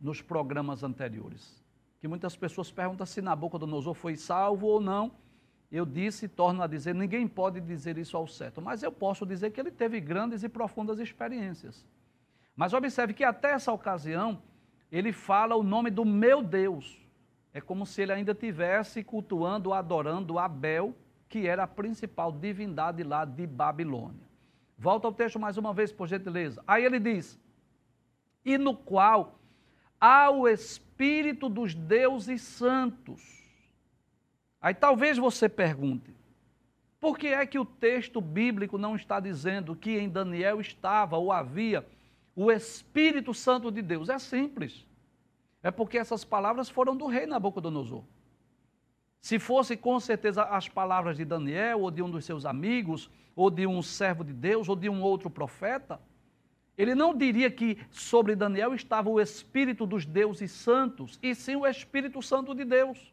nos 0.00 0.22
programas 0.22 0.84
anteriores, 0.84 1.60
que 1.98 2.06
muitas 2.06 2.36
pessoas 2.36 2.70
perguntam 2.70 3.04
se 3.04 3.20
Nabucodonosor 3.20 3.94
foi 3.94 4.14
salvo 4.14 4.68
ou 4.68 4.80
não. 4.80 5.10
Eu 5.72 5.84
disse 5.84 6.26
e 6.26 6.28
torno 6.28 6.62
a 6.62 6.68
dizer, 6.68 6.94
ninguém 6.94 7.26
pode 7.26 7.60
dizer 7.60 7.98
isso 7.98 8.16
ao 8.16 8.28
certo, 8.28 8.62
mas 8.62 8.84
eu 8.84 8.92
posso 8.92 9.26
dizer 9.26 9.50
que 9.50 9.58
ele 9.58 9.72
teve 9.72 10.00
grandes 10.00 10.44
e 10.44 10.48
profundas 10.48 11.00
experiências. 11.00 11.84
Mas 12.54 12.72
observe 12.72 13.12
que 13.12 13.24
até 13.24 13.50
essa 13.50 13.72
ocasião, 13.72 14.40
ele 14.92 15.12
fala 15.12 15.56
o 15.56 15.64
nome 15.64 15.90
do 15.90 16.04
meu 16.04 16.44
Deus. 16.44 17.04
É 17.52 17.60
como 17.60 17.84
se 17.84 18.02
ele 18.02 18.12
ainda 18.12 18.32
tivesse 18.32 19.02
cultuando, 19.02 19.72
adorando 19.72 20.38
Abel, 20.38 20.94
que 21.28 21.48
era 21.48 21.64
a 21.64 21.66
principal 21.66 22.30
divindade 22.30 23.02
lá 23.02 23.24
de 23.24 23.48
Babilônia. 23.48 24.28
Volta 24.78 25.08
ao 25.08 25.12
texto 25.12 25.40
mais 25.40 25.58
uma 25.58 25.74
vez, 25.74 25.90
por 25.90 26.06
gentileza. 26.06 26.62
Aí 26.68 26.84
ele 26.84 27.00
diz: 27.00 27.36
E 28.46 28.56
no 28.56 28.74
qual 28.74 29.38
há 30.00 30.30
o 30.30 30.48
Espírito 30.48 31.48
dos 31.48 31.74
deuses 31.74 32.40
santos. 32.40 33.20
Aí 34.60 34.72
talvez 34.72 35.18
você 35.18 35.48
pergunte: 35.48 36.14
por 37.00 37.18
que 37.18 37.28
é 37.28 37.44
que 37.44 37.58
o 37.58 37.64
texto 37.64 38.20
bíblico 38.20 38.78
não 38.78 38.96
está 38.96 39.20
dizendo 39.20 39.76
que 39.76 39.98
em 39.98 40.08
Daniel 40.08 40.60
estava 40.60 41.16
ou 41.16 41.32
havia 41.32 41.86
o 42.34 42.50
Espírito 42.50 43.34
Santo 43.34 43.70
de 43.70 43.82
Deus? 43.82 44.08
É 44.08 44.18
simples. 44.18 44.86
É 45.62 45.70
porque 45.70 45.98
essas 45.98 46.24
palavras 46.24 46.68
foram 46.68 46.96
do 46.96 47.06
rei 47.06 47.26
Nabucodonosor. 47.26 48.04
Se 49.20 49.40
fosse 49.40 49.76
com 49.76 49.98
certeza 49.98 50.44
as 50.44 50.68
palavras 50.68 51.16
de 51.16 51.24
Daniel, 51.24 51.80
ou 51.80 51.90
de 51.90 52.00
um 52.00 52.08
dos 52.08 52.24
seus 52.24 52.46
amigos, 52.46 53.10
ou 53.34 53.50
de 53.50 53.66
um 53.66 53.82
servo 53.82 54.22
de 54.22 54.32
Deus, 54.32 54.68
ou 54.68 54.76
de 54.76 54.88
um 54.88 55.02
outro 55.02 55.28
profeta, 55.28 56.00
ele 56.76 56.94
não 56.94 57.16
diria 57.16 57.50
que 57.50 57.78
sobre 57.90 58.36
Daniel 58.36 58.74
estava 58.74 59.08
o 59.08 59.20
Espírito 59.20 59.86
dos 59.86 60.04
deuses 60.04 60.50
santos, 60.50 61.18
e 61.22 61.34
sim 61.34 61.56
o 61.56 61.66
Espírito 61.66 62.20
Santo 62.20 62.54
de 62.54 62.64
Deus. 62.64 63.12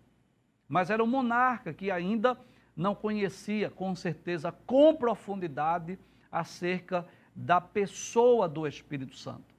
Mas 0.67 0.89
era 0.89 1.03
um 1.03 1.07
monarca 1.07 1.73
que 1.73 1.89
ainda 1.89 2.37
não 2.75 2.93
conhecia 2.93 3.69
com 3.69 3.95
certeza, 3.95 4.51
com 4.65 4.95
profundidade, 4.95 5.97
acerca 6.31 7.07
da 7.35 7.61
pessoa 7.61 8.49
do 8.49 8.67
Espírito 8.67 9.15
Santo. 9.15 9.53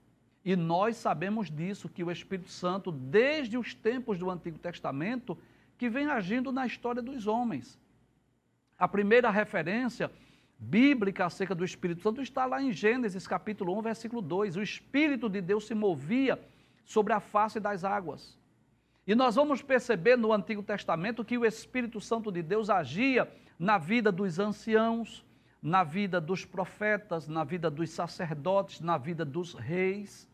E 0.45 0.55
nós 0.55 0.97
sabemos 0.97 1.51
disso, 1.51 1.89
que 1.89 2.05
o 2.05 2.11
Espírito 2.11 2.51
Santo, 2.51 2.93
desde 2.93 3.57
os 3.57 3.75
tempos 3.75 4.19
do 4.19 4.31
Antigo 4.31 4.59
Testamento, 4.59 5.39
que 5.79 5.89
vem 5.89 6.07
agindo 6.07 6.53
na 6.53 6.67
história 6.67 7.01
dos 7.01 7.27
homens. 7.27 7.79
A 8.79 8.87
primeira 8.87 9.31
referência 9.31 10.11
bíblica 10.59 11.27
acerca 11.27 11.55
do 11.55 11.65
Espírito 11.65 12.03
Santo 12.03 12.23
está 12.23 12.47
lá 12.47 12.63
em 12.63 12.73
Gênesis 12.73 13.27
capítulo 13.27 13.77
1, 13.79 13.83
versículo 13.83 14.23
2. 14.23 14.57
O 14.57 14.63
Espírito 14.63 15.29
de 15.29 15.41
Deus 15.41 15.67
se 15.67 15.75
movia 15.75 16.41
sobre 16.85 17.13
a 17.13 17.21
face 17.21 17.59
das 17.61 17.85
águas. 17.85 18.39
E 19.07 19.15
nós 19.15 19.35
vamos 19.35 19.61
perceber 19.61 20.17
no 20.17 20.33
Antigo 20.33 20.63
Testamento 20.63 21.25
que 21.25 21.37
o 21.37 21.45
Espírito 21.45 22.01
Santo 22.01 22.33
de 22.33 22.43
Deus 22.43 22.71
agia 22.71 23.31
na 23.59 23.77
vida 23.77 24.11
dos 24.11 24.39
anciãos, 24.39 25.25
na 25.63 25.85
vida 25.85 26.21
dos 26.21 26.45
profetas, 26.45 27.29
na 27.29 27.45
vida 27.45 27.71
dos 27.71 27.91
sacerdotes, 27.91 28.81
na 28.81 28.97
vida 28.97 29.25
dos 29.25 29.55
reis. 29.55 30.29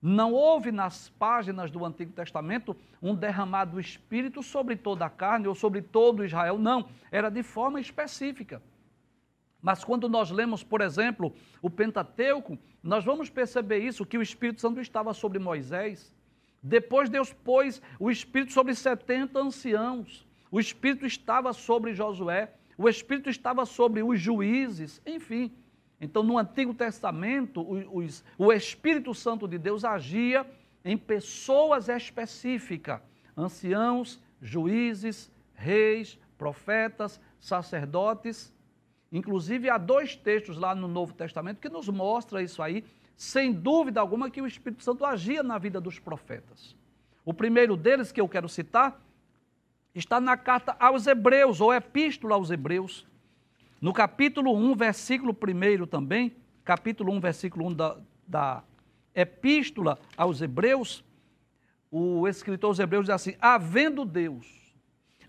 Não 0.00 0.32
houve 0.32 0.72
nas 0.72 1.10
páginas 1.10 1.70
do 1.70 1.84
Antigo 1.84 2.12
Testamento 2.12 2.74
um 3.02 3.14
derramado 3.14 3.72
do 3.72 3.80
Espírito 3.80 4.42
sobre 4.42 4.76
toda 4.76 5.04
a 5.04 5.10
carne 5.10 5.46
ou 5.46 5.54
sobre 5.54 5.82
todo 5.82 6.24
Israel, 6.24 6.58
não. 6.58 6.88
Era 7.10 7.28
de 7.28 7.42
forma 7.42 7.80
específica. 7.80 8.62
Mas 9.62 9.84
quando 9.84 10.08
nós 10.08 10.30
lemos, 10.30 10.62
por 10.62 10.80
exemplo, 10.80 11.34
o 11.60 11.68
Pentateuco, 11.68 12.58
nós 12.82 13.04
vamos 13.04 13.28
perceber 13.28 13.78
isso, 13.78 14.06
que 14.06 14.16
o 14.16 14.22
Espírito 14.22 14.60
Santo 14.60 14.80
estava 14.80 15.12
sobre 15.12 15.38
Moisés. 15.38 16.14
Depois 16.62 17.10
Deus 17.10 17.32
pôs 17.32 17.80
o 17.98 18.10
Espírito 18.10 18.52
sobre 18.52 18.74
70 18.74 19.38
anciãos. 19.38 20.26
O 20.50 20.58
Espírito 20.58 21.06
estava 21.06 21.52
sobre 21.52 21.94
Josué. 21.94 22.52
O 22.76 22.88
Espírito 22.88 23.28
estava 23.28 23.66
sobre 23.66 24.02
os 24.02 24.18
juízes. 24.18 25.00
Enfim, 25.04 25.52
então, 26.00 26.22
no 26.22 26.38
Antigo 26.38 26.72
Testamento, 26.72 27.60
o, 27.60 28.06
o 28.38 28.52
Espírito 28.52 29.14
Santo 29.14 29.46
de 29.46 29.58
Deus 29.58 29.84
agia 29.84 30.46
em 30.82 30.96
pessoas 30.96 31.90
específicas, 31.90 33.02
anciãos, 33.36 34.18
juízes, 34.40 35.30
reis, 35.52 36.18
profetas, 36.38 37.20
sacerdotes. 37.38 38.50
Inclusive, 39.12 39.68
há 39.68 39.76
dois 39.76 40.14
textos 40.14 40.56
lá 40.56 40.74
no 40.74 40.86
Novo 40.86 41.12
Testamento 41.14 41.60
que 41.60 41.68
nos 41.68 41.88
mostram 41.88 42.40
isso 42.40 42.62
aí, 42.62 42.84
sem 43.16 43.52
dúvida 43.52 44.00
alguma, 44.00 44.30
que 44.30 44.40
o 44.40 44.46
Espírito 44.46 44.84
Santo 44.84 45.04
agia 45.04 45.42
na 45.42 45.58
vida 45.58 45.80
dos 45.80 45.98
profetas. 45.98 46.76
O 47.24 47.34
primeiro 47.34 47.76
deles, 47.76 48.12
que 48.12 48.20
eu 48.20 48.28
quero 48.28 48.48
citar, 48.48 49.00
está 49.94 50.20
na 50.20 50.36
carta 50.36 50.76
aos 50.78 51.06
Hebreus, 51.06 51.60
ou 51.60 51.74
Epístola 51.74 52.36
aos 52.36 52.50
Hebreus. 52.50 53.06
No 53.80 53.92
capítulo 53.92 54.54
1, 54.54 54.74
versículo 54.76 55.32
1 55.32 55.86
também, 55.86 56.36
capítulo 56.64 57.12
1, 57.12 57.20
versículo 57.20 57.66
1 57.66 57.74
da, 57.74 57.96
da 58.26 58.64
Epístola 59.14 59.98
aos 60.16 60.40
Hebreus, 60.40 61.04
o 61.90 62.28
escritor 62.28 62.68
aos 62.68 62.78
Hebreus 62.78 63.06
diz 63.06 63.10
assim: 63.10 63.34
Havendo 63.40 64.04
Deus 64.04 64.46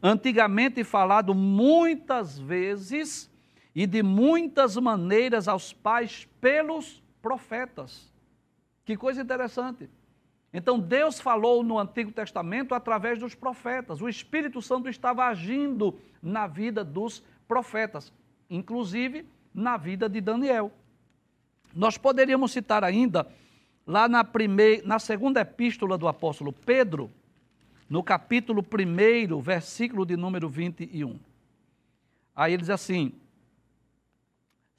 antigamente 0.03 0.83
falado 0.83 1.33
muitas 1.33 2.38
vezes 2.38 3.30
e 3.74 3.88
de 3.88 4.04
muitas 4.04 4.75
maneiras 4.78 5.48
aos 5.48 5.72
pais 5.74 6.28
pelos 6.40 7.01
profetas. 7.22 8.12
Que 8.84 8.98
coisa 8.98 9.22
interessante. 9.22 9.90
Então 10.54 10.80
Deus 10.80 11.20
falou 11.20 11.63
no 11.63 11.80
Antigo 11.80 12.12
Testamento 12.12 12.75
através 12.75 13.20
dos 13.20 13.34
profetas. 13.34 14.01
O 14.01 14.10
Espírito 14.10 14.62
Santo 14.62 14.90
estava 14.90 15.25
agindo 15.25 15.98
na 16.22 16.48
vida 16.48 16.84
dos 16.84 17.24
profetas 17.48 18.12
inclusive 18.51 19.25
na 19.54 19.78
vida 19.78 20.10
de 20.10 20.20
Daniel. 20.20 20.72
Nós 21.74 21.98
poderíamos 21.98 22.51
citar 22.51 22.84
ainda 22.84 23.25
lá 23.88 24.10
na, 24.10 24.25
primeira, 24.25 24.86
na 24.86 25.00
segunda 25.00 25.40
epístola 25.40 25.98
do 25.98 26.08
apóstolo 26.08 26.51
Pedro, 26.51 27.10
no 27.90 28.04
capítulo 28.04 28.62
1, 28.62 29.40
versículo 29.40 30.06
de 30.06 30.18
número 30.18 30.50
21. 30.50 31.18
Aí 32.36 32.54
ele 32.54 32.62
diz 32.62 32.70
assim, 32.70 33.13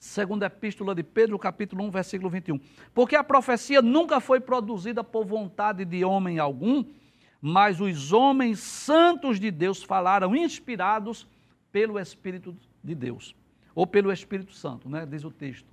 segunda 0.03 0.47
epístola 0.47 0.97
de 0.97 1.05
Pedro, 1.05 1.39
capítulo 1.39 1.85
1, 1.85 1.91
versículo 1.93 2.29
21. 2.29 2.59
Porque 2.93 3.15
a 3.15 3.23
profecia 3.23 3.81
nunca 3.81 4.19
foi 4.19 4.41
produzida 4.41 5.05
por 5.05 5.25
vontade 5.25 5.85
de 5.85 6.05
homem 6.05 6.41
algum, 6.41 6.85
mas 7.41 7.81
os 7.81 8.13
homens 8.13 8.59
santos 8.59 9.39
de 9.39 9.49
Deus 9.49 9.81
falaram 9.81 10.35
inspirados 10.35 11.29
pelo 11.71 12.01
Espírito 12.01 12.57
de 12.83 12.97
Deus 12.97 13.33
ou 13.77 13.87
pelo 13.87 14.13
Espírito 14.13 14.53
Santo, 14.53 14.89
né, 14.89 15.07
diz 15.07 15.23
o 15.23 15.31
texto. 15.31 15.73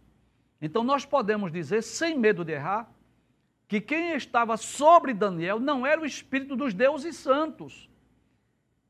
Então 0.61 0.83
nós 0.83 1.05
podemos 1.05 1.51
dizer, 1.51 1.81
sem 1.81 2.15
medo 2.15 2.45
de 2.45 2.51
errar, 2.53 2.87
que 3.67 3.81
quem 3.81 4.13
estava 4.13 4.57
sobre 4.57 5.11
Daniel 5.11 5.59
não 5.59 5.87
era 5.87 5.99
o 5.99 6.05
Espírito 6.05 6.55
dos 6.55 6.75
deuses 6.75 7.15
santos. 7.15 7.89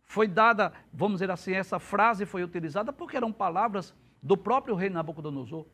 Foi 0.03 0.27
dada, 0.27 0.73
vamos 0.91 1.21
dizer 1.21 1.31
assim, 1.31 1.53
essa 1.53 1.79
frase 1.79 2.25
foi 2.25 2.43
utilizada 2.43 2.91
porque 2.91 3.15
eram 3.15 3.31
palavras 3.31 3.95
do 4.21 4.37
próprio 4.37 4.75
rei 4.75 4.89
Nabucodonosor. 4.89 5.65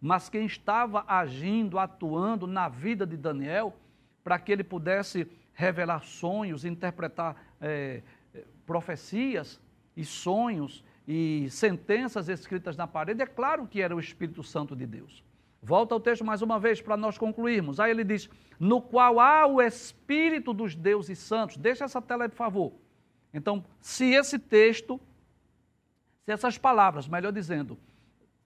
Mas 0.00 0.28
quem 0.28 0.46
estava 0.46 1.04
agindo, 1.06 1.78
atuando 1.78 2.46
na 2.46 2.68
vida 2.68 3.06
de 3.06 3.16
Daniel, 3.16 3.74
para 4.22 4.38
que 4.38 4.52
ele 4.52 4.64
pudesse 4.64 5.26
revelar 5.52 6.02
sonhos, 6.02 6.64
interpretar 6.64 7.36
é, 7.60 8.02
profecias, 8.66 9.60
e 9.96 10.04
sonhos 10.04 10.84
e 11.06 11.48
sentenças 11.50 12.28
escritas 12.28 12.76
na 12.76 12.86
parede, 12.86 13.22
é 13.22 13.26
claro 13.26 13.66
que 13.66 13.80
era 13.80 13.94
o 13.94 14.00
Espírito 14.00 14.42
Santo 14.42 14.74
de 14.74 14.86
Deus. 14.86 15.22
Volta 15.62 15.94
ao 15.94 16.00
texto 16.00 16.24
mais 16.24 16.42
uma 16.42 16.58
vez 16.58 16.80
para 16.80 16.96
nós 16.96 17.16
concluirmos. 17.16 17.80
Aí 17.80 17.90
ele 17.90 18.04
diz: 18.04 18.28
no 18.58 18.82
qual 18.82 19.18
há 19.18 19.46
o 19.46 19.62
Espírito 19.62 20.52
dos 20.52 20.74
deuses 20.74 21.18
santos. 21.18 21.56
Deixa 21.56 21.84
essa 21.84 22.02
tela 22.02 22.24
aí, 22.24 22.28
por 22.28 22.36
favor. 22.36 22.72
Então, 23.32 23.64
se 23.80 24.12
esse 24.12 24.38
texto, 24.38 25.00
se 26.24 26.32
essas 26.32 26.58
palavras, 26.58 27.08
melhor 27.08 27.32
dizendo, 27.32 27.78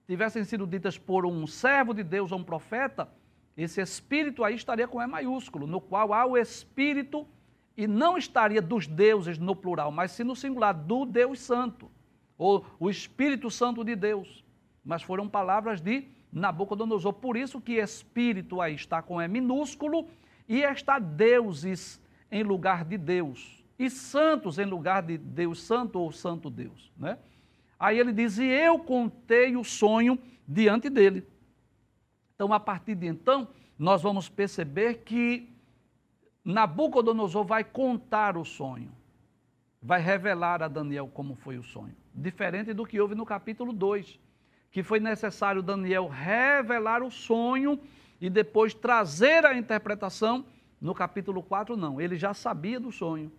tivessem 0.09 0.43
sido 0.43 0.67
ditas 0.67 0.97
por 0.97 1.27
um 1.27 1.47
servo 1.47 1.93
de 1.93 2.03
Deus 2.03 2.33
ou 2.33 2.39
um 2.39 2.43
profeta, 2.43 3.09
esse 3.55 3.79
Espírito 3.83 4.43
aí 4.43 4.55
estaria 4.55 4.89
com 4.89 5.03
E 5.03 5.07
maiúsculo, 5.07 5.67
no 5.67 5.83
qual 5.83 6.15
há 6.15 6.25
o 6.25 6.37
Espírito, 6.37 7.27
e 7.77 7.87
não 7.87 8.17
estaria 8.17 8.63
dos 8.63 8.87
deuses 8.87 9.37
no 9.37 9.55
plural, 9.55 9.93
mas 9.93 10.13
sim 10.13 10.25
no 10.25 10.35
singular, 10.35 10.73
do 10.73 11.05
Deus 11.05 11.41
Santo, 11.41 11.91
ou 12.39 12.65
o 12.81 12.89
Espírito 12.89 13.51
Santo 13.51 13.85
de 13.85 13.95
Deus. 13.95 14.43
Mas 14.83 15.03
foram 15.03 15.29
palavras 15.29 15.81
de 15.81 16.09
Nabucodonosor. 16.33 17.13
Por 17.13 17.37
isso 17.37 17.61
que 17.61 17.75
espírito 17.75 18.61
aí 18.63 18.75
está 18.75 19.03
com 19.03 19.21
E 19.21 19.29
minúsculo 19.29 20.09
e 20.49 20.63
está 20.63 20.99
deuses 20.99 22.01
em 22.31 22.43
lugar 22.43 22.85
de 22.85 22.97
Deus. 22.97 23.63
E 23.79 23.91
santos 23.91 24.59
em 24.59 24.65
lugar 24.65 25.03
de 25.03 25.19
Deus 25.19 25.63
Santo 25.63 26.01
ou 26.01 26.11
Santo 26.11 26.49
Deus. 26.49 26.91
Né? 26.97 27.19
Aí 27.79 27.99
ele 27.99 28.13
diz: 28.13 28.39
E 28.39 28.45
eu 28.45 28.79
contei 28.79 29.57
o 29.57 29.65
sonho 29.65 30.19
diante 30.47 30.89
dele. 30.91 31.27
Então, 32.35 32.53
a 32.53 32.61
partir 32.61 32.95
de 32.95 33.07
então, 33.07 33.49
nós 33.79 34.03
vamos 34.03 34.29
perceber 34.29 35.03
que 35.05 35.49
Nabucodonosor 36.45 37.45
vai 37.45 37.65
contar 37.65 38.37
o 38.37 38.45
sonho, 38.45 38.91
vai 39.83 40.01
revelar 40.01 40.63
a 40.63 40.69
Daniel 40.69 41.09
como 41.09 41.35
foi 41.35 41.59
o 41.59 41.63
sonho, 41.63 41.95
diferente 42.15 42.73
do 42.73 42.87
que 42.87 43.01
houve 43.01 43.15
no 43.15 43.27
capítulo 43.27 43.73
2 43.73 44.19
que 44.71 44.83
foi 44.83 45.01
necessário 45.01 45.63
Daniel 45.63 46.09
revelar 46.09 47.03
o 47.03 47.11
sonho 47.11 47.81
e 48.21 48.29
depois 48.29 48.75
trazer 48.75 49.45
a 49.45 49.57
interpretação. 49.57 50.45
No 50.81 50.95
capítulo 50.95 51.43
4, 51.43 51.77
não, 51.77 52.01
ele 52.01 52.17
já 52.17 52.35
sabia 52.35 52.79
do 52.79 52.93
sonho. 52.93 53.33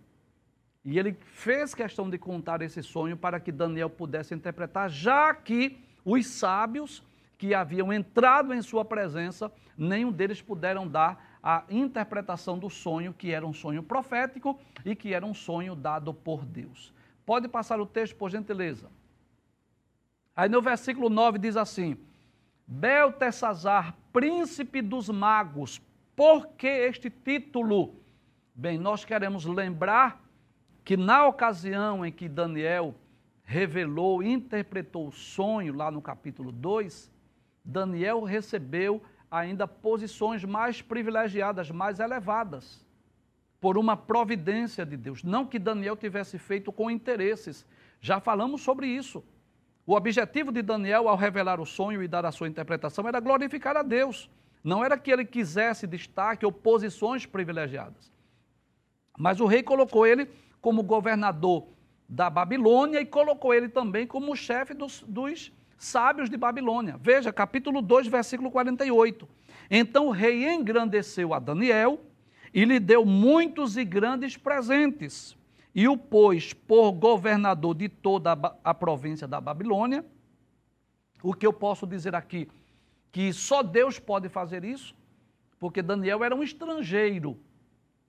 E 0.84 0.98
ele 0.98 1.16
fez 1.32 1.74
questão 1.74 2.08
de 2.08 2.18
contar 2.18 2.62
esse 2.62 2.82
sonho 2.82 3.16
para 3.16 3.38
que 3.38 3.52
Daniel 3.52 3.90
pudesse 3.90 4.34
interpretar, 4.34 4.88
já 4.88 5.34
que 5.34 5.78
os 6.04 6.26
sábios 6.26 7.02
que 7.36 7.54
haviam 7.54 7.92
entrado 7.92 8.52
em 8.52 8.62
sua 8.62 8.84
presença, 8.84 9.50
nenhum 9.76 10.12
deles 10.12 10.40
puderam 10.40 10.86
dar 10.86 11.38
a 11.42 11.64
interpretação 11.70 12.58
do 12.58 12.68
sonho, 12.68 13.14
que 13.14 13.32
era 13.32 13.46
um 13.46 13.52
sonho 13.52 13.82
profético 13.82 14.58
e 14.84 14.94
que 14.94 15.14
era 15.14 15.24
um 15.24 15.34
sonho 15.34 15.74
dado 15.74 16.12
por 16.12 16.44
Deus. 16.44 16.92
Pode 17.24 17.48
passar 17.48 17.80
o 17.80 17.86
texto, 17.86 18.16
por 18.16 18.30
gentileza. 18.30 18.90
Aí 20.34 20.48
no 20.48 20.60
versículo 20.60 21.08
9 21.08 21.38
diz 21.38 21.56
assim: 21.56 21.96
Beltesazar, 22.66 23.96
príncipe 24.12 24.82
dos 24.82 25.08
magos, 25.08 25.80
por 26.14 26.46
que 26.48 26.66
este 26.66 27.10
título? 27.10 27.94
Bem, 28.54 28.78
nós 28.78 29.04
queremos 29.04 29.44
lembrar 29.44 30.22
que 30.84 30.96
na 30.96 31.26
ocasião 31.26 32.04
em 32.04 32.12
que 32.12 32.28
Daniel 32.28 32.94
revelou, 33.42 34.22
interpretou 34.22 35.08
o 35.08 35.12
sonho, 35.12 35.74
lá 35.74 35.90
no 35.90 36.00
capítulo 36.00 36.52
2, 36.52 37.10
Daniel 37.64 38.22
recebeu 38.22 39.02
ainda 39.30 39.66
posições 39.66 40.44
mais 40.44 40.82
privilegiadas, 40.82 41.70
mais 41.70 42.00
elevadas, 42.00 42.84
por 43.60 43.76
uma 43.76 43.96
providência 43.96 44.84
de 44.84 44.96
Deus. 44.96 45.22
Não 45.22 45.46
que 45.46 45.58
Daniel 45.58 45.96
tivesse 45.96 46.38
feito 46.38 46.72
com 46.72 46.90
interesses, 46.90 47.66
já 48.00 48.18
falamos 48.18 48.62
sobre 48.62 48.86
isso. 48.86 49.22
O 49.86 49.94
objetivo 49.94 50.52
de 50.52 50.62
Daniel, 50.62 51.08
ao 51.08 51.16
revelar 51.16 51.60
o 51.60 51.66
sonho 51.66 52.02
e 52.02 52.08
dar 52.08 52.24
a 52.24 52.32
sua 52.32 52.48
interpretação, 52.48 53.06
era 53.06 53.20
glorificar 53.20 53.76
a 53.76 53.82
Deus. 53.82 54.30
Não 54.62 54.84
era 54.84 54.96
que 54.96 55.10
ele 55.10 55.24
quisesse 55.24 55.86
destaque 55.86 56.44
ou 56.44 56.52
posições 56.52 57.26
privilegiadas. 57.26 58.12
Mas 59.20 59.38
o 59.38 59.44
rei 59.44 59.62
colocou 59.62 60.06
ele 60.06 60.30
como 60.62 60.82
governador 60.82 61.66
da 62.08 62.30
Babilônia 62.30 63.02
e 63.02 63.04
colocou 63.04 63.52
ele 63.52 63.68
também 63.68 64.06
como 64.06 64.34
chefe 64.34 64.72
dos, 64.72 65.04
dos 65.06 65.52
sábios 65.76 66.30
de 66.30 66.38
Babilônia. 66.38 66.96
Veja, 66.98 67.30
capítulo 67.30 67.82
2, 67.82 68.06
versículo 68.06 68.50
48. 68.50 69.28
Então 69.70 70.06
o 70.06 70.10
rei 70.10 70.48
engrandeceu 70.48 71.34
a 71.34 71.38
Daniel 71.38 72.00
e 72.54 72.64
lhe 72.64 72.80
deu 72.80 73.04
muitos 73.04 73.76
e 73.76 73.84
grandes 73.84 74.38
presentes 74.38 75.36
e 75.74 75.86
o 75.86 75.98
pôs 75.98 76.54
por 76.54 76.90
governador 76.92 77.74
de 77.74 77.90
toda 77.90 78.32
a 78.64 78.72
província 78.72 79.28
da 79.28 79.38
Babilônia. 79.38 80.02
O 81.22 81.34
que 81.34 81.46
eu 81.46 81.52
posso 81.52 81.86
dizer 81.86 82.14
aqui? 82.14 82.48
Que 83.12 83.34
só 83.34 83.62
Deus 83.62 83.98
pode 83.98 84.30
fazer 84.30 84.64
isso, 84.64 84.94
porque 85.58 85.82
Daniel 85.82 86.24
era 86.24 86.34
um 86.34 86.42
estrangeiro. 86.42 87.38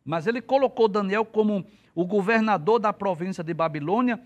Mas 0.03 0.27
ele 0.27 0.41
colocou 0.41 0.87
Daniel 0.87 1.25
como 1.25 1.65
o 1.93 2.05
governador 2.05 2.79
da 2.79 2.91
província 2.91 3.43
de 3.43 3.53
Babilônia, 3.53 4.19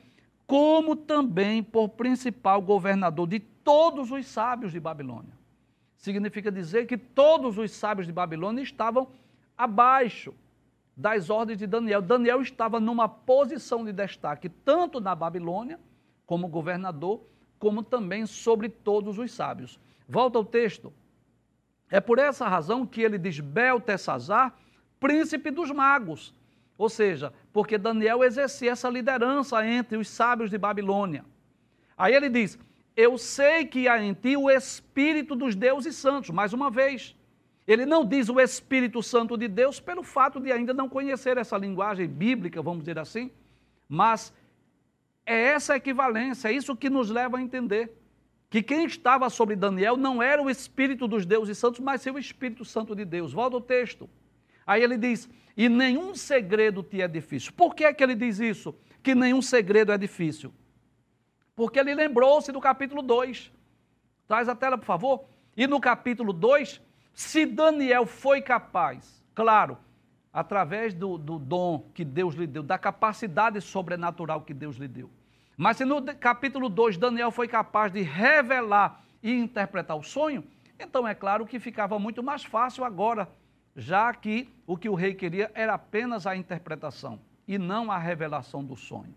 como 0.47 0.95
também 0.95 1.63
por 1.63 1.89
principal 1.89 2.61
governador 2.61 3.27
de 3.27 3.39
todos 3.39 4.11
os 4.11 4.25
sábios 4.27 4.71
de 4.71 4.79
Babilônia. 4.79 5.33
Significa 5.97 6.51
dizer 6.51 6.85
que 6.85 6.97
todos 6.97 7.57
os 7.57 7.71
sábios 7.71 8.05
de 8.05 8.13
Babilônia 8.13 8.61
estavam 8.61 9.07
abaixo 9.57 10.33
das 10.95 11.29
ordens 11.29 11.57
de 11.57 11.67
Daniel. 11.67 12.01
Daniel 12.01 12.41
estava 12.41 12.79
numa 12.79 13.09
posição 13.09 13.83
de 13.83 13.91
destaque, 13.91 14.47
tanto 14.47 14.99
na 15.01 15.15
Babilônia, 15.15 15.79
como 16.25 16.47
governador, 16.47 17.21
como 17.59 17.83
também 17.83 18.25
sobre 18.25 18.69
todos 18.69 19.17
os 19.17 19.31
sábios. 19.31 19.79
Volta 20.07 20.37
ao 20.37 20.45
texto. 20.45 20.93
É 21.89 21.99
por 21.99 22.19
essa 22.19 22.47
razão 22.47 22.85
que 22.85 23.01
ele 23.01 23.17
diz 23.17 23.39
Beltesazar, 23.39 24.55
príncipe 24.99 25.51
dos 25.51 25.71
magos. 25.71 26.33
Ou 26.77 26.89
seja, 26.89 27.33
porque 27.53 27.77
Daniel 27.77 28.23
exercia 28.23 28.71
essa 28.71 28.89
liderança 28.89 29.65
entre 29.65 29.97
os 29.97 30.09
sábios 30.09 30.49
de 30.49 30.57
Babilônia. 30.57 31.23
Aí 31.97 32.13
ele 32.13 32.29
diz: 32.29 32.59
Eu 32.95 33.17
sei 33.17 33.65
que 33.65 33.87
há 33.87 34.01
em 34.03 34.13
ti 34.13 34.35
o 34.35 34.49
espírito 34.49 35.35
dos 35.35 35.55
deuses 35.55 35.95
santos. 35.95 36.31
Mais 36.31 36.51
uma 36.51 36.69
vez, 36.69 37.15
ele 37.67 37.85
não 37.85 38.05
diz 38.05 38.29
o 38.29 38.39
Espírito 38.39 39.01
Santo 39.01 39.35
de 39.35 39.47
Deus 39.47 39.79
pelo 39.79 40.03
fato 40.03 40.39
de 40.39 40.51
ainda 40.51 40.73
não 40.73 40.87
conhecer 40.87 41.37
essa 41.37 41.57
linguagem 41.57 42.07
bíblica, 42.07 42.61
vamos 42.61 42.81
dizer 42.81 42.99
assim, 42.99 43.31
mas 43.89 44.31
é 45.25 45.35
essa 45.35 45.75
equivalência, 45.75 46.49
é 46.49 46.51
isso 46.51 46.75
que 46.75 46.89
nos 46.89 47.09
leva 47.09 47.37
a 47.37 47.41
entender 47.41 47.91
que 48.51 48.61
quem 48.61 48.85
estava 48.85 49.29
sobre 49.29 49.55
Daniel 49.55 49.97
não 49.97 50.21
era 50.21 50.41
o 50.41 50.49
Espírito 50.49 51.07
dos 51.07 51.25
deuses 51.25 51.57
santos, 51.57 51.79
mas 51.79 52.01
sim 52.01 52.11
o 52.11 52.19
Espírito 52.19 52.63
Santo 52.63 52.95
de 52.95 53.03
Deus. 53.03 53.33
Volta 53.33 53.57
ao 53.57 53.61
texto. 53.61 54.07
Aí 54.65 54.81
ele 54.83 54.97
diz: 54.97 55.29
E 55.55 55.69
nenhum 55.69 56.15
segredo 56.15 56.81
te 56.81 57.01
é 57.01 57.07
difícil. 57.07 57.53
Por 57.53 57.75
que 57.75 57.85
é 57.85 57.93
que 57.93 58.03
ele 58.03 58.15
diz 58.15 58.39
isso? 58.39 58.75
Que 59.03 59.13
nenhum 59.13 59.41
segredo 59.41 59.91
é 59.91 59.97
difícil? 59.97 60.53
Porque 61.55 61.79
ele 61.79 61.93
lembrou-se 61.93 62.51
do 62.51 62.59
capítulo 62.59 63.01
2. 63.01 63.51
Traz 64.27 64.49
a 64.49 64.55
tela, 64.55 64.77
por 64.77 64.85
favor. 64.85 65.25
E 65.55 65.67
no 65.67 65.79
capítulo 65.79 66.33
2, 66.33 66.81
se 67.13 67.45
Daniel 67.45 68.05
foi 68.05 68.41
capaz, 68.41 69.23
claro, 69.33 69.77
através 70.33 70.93
do, 70.93 71.17
do 71.17 71.39
dom 71.39 71.89
que 71.93 72.03
Deus 72.03 72.35
lhe 72.35 72.45
deu, 72.45 72.61
da 72.61 72.77
capacidade 72.77 73.61
sobrenatural 73.61 74.41
que 74.41 74.53
Deus 74.53 74.75
lhe 74.75 74.87
deu. 74.87 75.09
Mas 75.55 75.77
se 75.77 75.85
no 75.85 76.03
capítulo 76.03 76.67
2 76.67 76.97
Daniel 76.97 77.31
foi 77.31 77.47
capaz 77.47 77.89
de 77.93 78.01
revelar 78.01 79.01
e 79.23 79.31
interpretar 79.31 79.95
o 79.95 80.03
sonho, 80.03 80.43
então 80.77 81.07
é 81.07 81.15
claro 81.15 81.45
que 81.45 81.57
ficava 81.57 81.97
muito 81.97 82.21
mais 82.21 82.43
fácil 82.43 82.83
agora, 82.83 83.29
já 83.75 84.13
que 84.13 84.49
o 84.65 84.77
que 84.77 84.87
o 84.87 84.95
rei 84.95 85.13
queria 85.13 85.51
era 85.53 85.73
apenas 85.73 86.25
a 86.25 86.35
interpretação 86.35 87.19
e 87.47 87.57
não 87.57 87.91
a 87.91 87.97
revelação 87.97 88.63
do 88.63 88.75
sonho. 88.75 89.13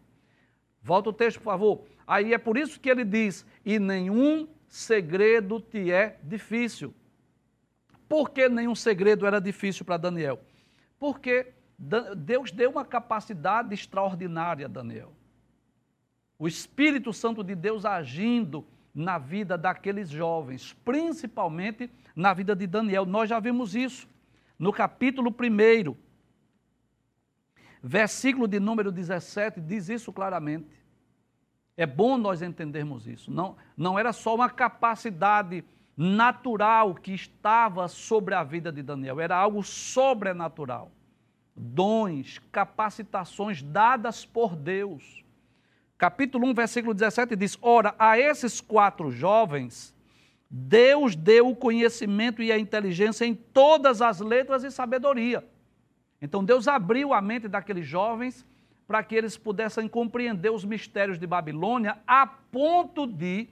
Volta 0.82 1.10
o 1.10 1.12
texto, 1.12 1.38
por 1.38 1.44
favor. 1.44 1.84
Aí 2.06 2.34
é 2.34 2.38
por 2.38 2.56
isso 2.56 2.80
que 2.80 2.90
ele 2.90 3.04
diz: 3.04 3.46
E 3.64 3.78
nenhum 3.78 4.48
segredo 4.66 5.60
te 5.60 5.92
é 5.92 6.18
difícil. 6.22 6.94
Por 8.08 8.30
que 8.30 8.48
nenhum 8.48 8.74
segredo 8.74 9.26
era 9.26 9.40
difícil 9.40 9.84
para 9.84 9.96
Daniel? 9.96 10.40
Porque 10.98 11.52
Deus 12.16 12.50
deu 12.50 12.70
uma 12.70 12.84
capacidade 12.84 13.72
extraordinária 13.72 14.66
a 14.66 14.68
Daniel. 14.68 15.12
O 16.38 16.48
Espírito 16.48 17.12
Santo 17.12 17.44
de 17.44 17.54
Deus 17.54 17.84
agindo 17.84 18.66
na 18.94 19.18
vida 19.18 19.58
daqueles 19.58 20.08
jovens, 20.08 20.72
principalmente 20.84 21.90
na 22.16 22.32
vida 22.32 22.56
de 22.56 22.66
Daniel. 22.66 23.04
Nós 23.04 23.28
já 23.28 23.38
vimos 23.38 23.74
isso 23.74 24.08
no 24.58 24.72
capítulo 24.72 25.30
1, 25.30 25.94
versículo 27.82 28.48
de 28.48 28.58
número 28.58 28.90
17, 28.90 29.60
diz 29.60 29.88
isso 29.88 30.12
claramente. 30.12 30.76
É 31.76 31.86
bom 31.86 32.18
nós 32.18 32.42
entendermos 32.42 33.06
isso. 33.06 33.30
Não, 33.30 33.56
não 33.76 33.96
era 33.96 34.12
só 34.12 34.34
uma 34.34 34.50
capacidade 34.50 35.64
natural 35.96 36.94
que 36.94 37.12
estava 37.12 37.86
sobre 37.88 38.34
a 38.34 38.42
vida 38.42 38.72
de 38.72 38.82
Daniel, 38.82 39.20
era 39.20 39.36
algo 39.36 39.62
sobrenatural. 39.62 40.90
Dons, 41.54 42.40
capacitações 42.52 43.62
dadas 43.62 44.24
por 44.24 44.54
Deus. 44.54 45.24
capítulo 45.96 46.46
1, 46.48 46.54
versículo 46.54 46.94
17 46.94 47.34
diz: 47.34 47.58
Ora, 47.60 47.94
a 47.98 48.16
esses 48.18 48.60
quatro 48.60 49.10
jovens, 49.10 49.94
Deus 50.50 51.14
deu 51.14 51.48
o 51.48 51.56
conhecimento 51.56 52.42
e 52.42 52.50
a 52.50 52.58
inteligência 52.58 53.24
em 53.24 53.34
todas 53.34 54.00
as 54.00 54.20
letras 54.20 54.64
e 54.64 54.70
sabedoria. 54.70 55.44
Então 56.20 56.42
Deus 56.42 56.66
abriu 56.66 57.12
a 57.12 57.20
mente 57.20 57.48
daqueles 57.48 57.86
jovens 57.86 58.46
para 58.86 59.02
que 59.02 59.14
eles 59.14 59.36
pudessem 59.36 59.86
compreender 59.86 60.50
os 60.50 60.64
mistérios 60.64 61.18
de 61.18 61.26
Babilônia, 61.26 61.98
a 62.06 62.26
ponto 62.26 63.06
de, 63.06 63.46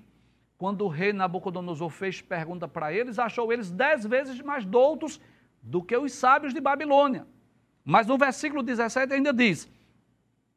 quando 0.56 0.82
o 0.82 0.88
rei 0.88 1.12
Nabucodonosor 1.12 1.90
fez 1.90 2.22
pergunta 2.22 2.66
para 2.66 2.90
eles, 2.90 3.18
achou 3.18 3.52
eles 3.52 3.70
dez 3.70 4.06
vezes 4.06 4.40
mais 4.40 4.64
doutos 4.64 5.20
do 5.62 5.82
que 5.82 5.94
os 5.94 6.12
sábios 6.12 6.54
de 6.54 6.60
Babilônia. 6.60 7.26
Mas 7.84 8.06
no 8.06 8.16
versículo 8.16 8.62
17 8.62 9.12
ainda 9.12 9.30
diz: 9.30 9.68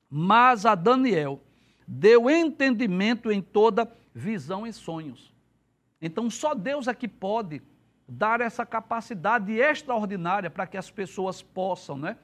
Mas 0.10 0.66
a 0.66 0.76
Daniel 0.76 1.42
deu 1.86 2.30
entendimento 2.30 3.30
em 3.30 3.42
toda 3.42 3.92
visão 4.16 4.66
e 4.66 4.72
sonhos. 4.72 5.29
Então 6.02 6.30
só 6.30 6.54
Deus 6.54 6.88
é 6.88 6.94
que 6.94 7.08
pode 7.08 7.62
dar 8.08 8.42
essa 8.42 8.66
capacidade 8.66 9.54
extraordinária 9.54 10.50
para 10.50 10.66
que 10.66 10.78
as 10.78 10.90
pessoas 10.90 11.42
possam 11.42 11.98
né, 11.98 12.18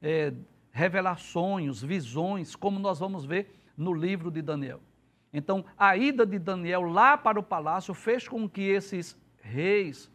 é, 0.00 0.32
revelar 0.70 1.18
sonhos, 1.18 1.82
visões, 1.82 2.54
como 2.54 2.78
nós 2.78 2.98
vamos 2.98 3.24
ver 3.24 3.54
no 3.76 3.92
livro 3.92 4.30
de 4.30 4.40
Daniel. 4.40 4.80
Então, 5.32 5.64
a 5.78 5.96
ida 5.96 6.26
de 6.26 6.38
Daniel 6.38 6.82
lá 6.82 7.16
para 7.16 7.40
o 7.40 7.42
palácio 7.42 7.94
fez 7.94 8.28
com 8.28 8.48
que 8.48 8.62
esses 8.62 9.16
reis, 9.40 10.10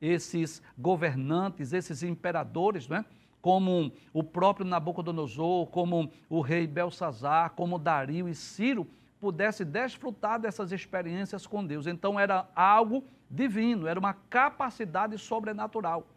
esses 0.00 0.62
governantes, 0.76 1.72
esses 1.72 2.02
imperadores, 2.02 2.88
né, 2.88 3.04
como 3.40 3.92
o 4.12 4.24
próprio 4.24 4.66
Nabucodonosor, 4.66 5.66
como 5.66 6.10
o 6.28 6.40
rei 6.40 6.66
Belsazar, 6.66 7.50
como 7.50 7.78
Dario 7.78 8.28
e 8.28 8.34
Ciro, 8.34 8.86
pudesse 9.22 9.64
desfrutar 9.64 10.40
dessas 10.40 10.72
experiências 10.72 11.46
com 11.46 11.64
Deus. 11.64 11.86
Então 11.86 12.18
era 12.18 12.48
algo 12.56 13.04
divino, 13.30 13.86
era 13.86 13.96
uma 13.96 14.14
capacidade 14.14 15.16
sobrenatural. 15.16 16.08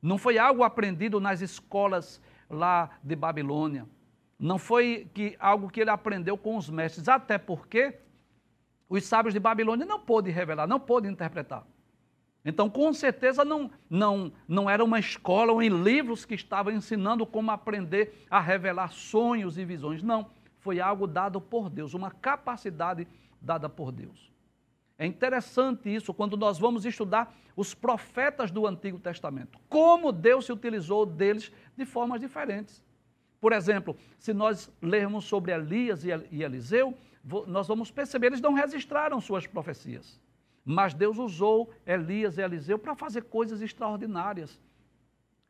Não 0.00 0.16
foi 0.16 0.38
algo 0.38 0.62
aprendido 0.62 1.18
nas 1.18 1.40
escolas 1.40 2.22
lá 2.48 2.90
de 3.02 3.16
Babilônia. 3.16 3.84
Não 4.38 4.58
foi 4.58 5.10
que, 5.12 5.34
algo 5.40 5.68
que 5.68 5.80
ele 5.80 5.90
aprendeu 5.90 6.38
com 6.38 6.56
os 6.56 6.70
mestres, 6.70 7.08
até 7.08 7.36
porque 7.36 7.98
os 8.88 9.02
sábios 9.02 9.34
de 9.34 9.40
Babilônia 9.40 9.84
não 9.84 9.98
pôde 9.98 10.30
revelar, 10.30 10.68
não 10.68 10.78
pôde 10.78 11.08
interpretar. 11.08 11.66
Então, 12.44 12.70
com 12.70 12.92
certeza, 12.92 13.44
não, 13.44 13.68
não, 13.90 14.32
não 14.46 14.70
era 14.70 14.84
uma 14.84 15.00
escola 15.00 15.50
ou 15.50 15.60
em 15.60 15.82
livros 15.82 16.24
que 16.24 16.36
estavam 16.36 16.72
ensinando 16.72 17.26
como 17.26 17.50
aprender 17.50 18.24
a 18.30 18.38
revelar 18.38 18.92
sonhos 18.92 19.58
e 19.58 19.64
visões. 19.64 20.00
Não 20.00 20.30
foi 20.66 20.80
algo 20.80 21.06
dado 21.06 21.40
por 21.40 21.70
Deus, 21.70 21.94
uma 21.94 22.10
capacidade 22.10 23.06
dada 23.40 23.68
por 23.68 23.92
Deus. 23.92 24.32
É 24.98 25.06
interessante 25.06 25.94
isso 25.94 26.12
quando 26.12 26.36
nós 26.36 26.58
vamos 26.58 26.84
estudar 26.84 27.32
os 27.54 27.72
profetas 27.72 28.50
do 28.50 28.66
Antigo 28.66 28.98
Testamento. 28.98 29.60
Como 29.68 30.10
Deus 30.10 30.46
se 30.46 30.52
utilizou 30.52 31.06
deles 31.06 31.52
de 31.76 31.86
formas 31.86 32.20
diferentes. 32.20 32.82
Por 33.40 33.52
exemplo, 33.52 33.96
se 34.18 34.34
nós 34.34 34.68
lermos 34.82 35.26
sobre 35.26 35.52
Elias 35.52 36.02
e 36.04 36.42
Eliseu, 36.42 36.92
nós 37.46 37.68
vamos 37.68 37.92
perceber, 37.92 38.26
eles 38.26 38.40
não 38.40 38.52
registraram 38.52 39.20
suas 39.20 39.46
profecias. 39.46 40.20
Mas 40.64 40.94
Deus 40.94 41.16
usou 41.16 41.70
Elias 41.86 42.38
e 42.38 42.42
Eliseu 42.42 42.76
para 42.76 42.96
fazer 42.96 43.22
coisas 43.22 43.62
extraordinárias 43.62 44.58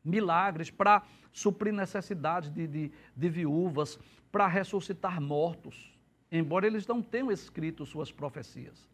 milagres, 0.03 0.69
para 0.69 1.03
suprir 1.31 1.73
necessidades 1.73 2.49
de, 2.49 2.67
de, 2.67 2.91
de 3.15 3.29
viúvas, 3.29 3.99
para 4.31 4.47
ressuscitar 4.47 5.21
mortos, 5.21 5.97
embora 6.31 6.67
eles 6.67 6.85
não 6.87 7.01
tenham 7.01 7.31
escrito 7.31 7.85
suas 7.85 8.11
profecias. 8.11 8.89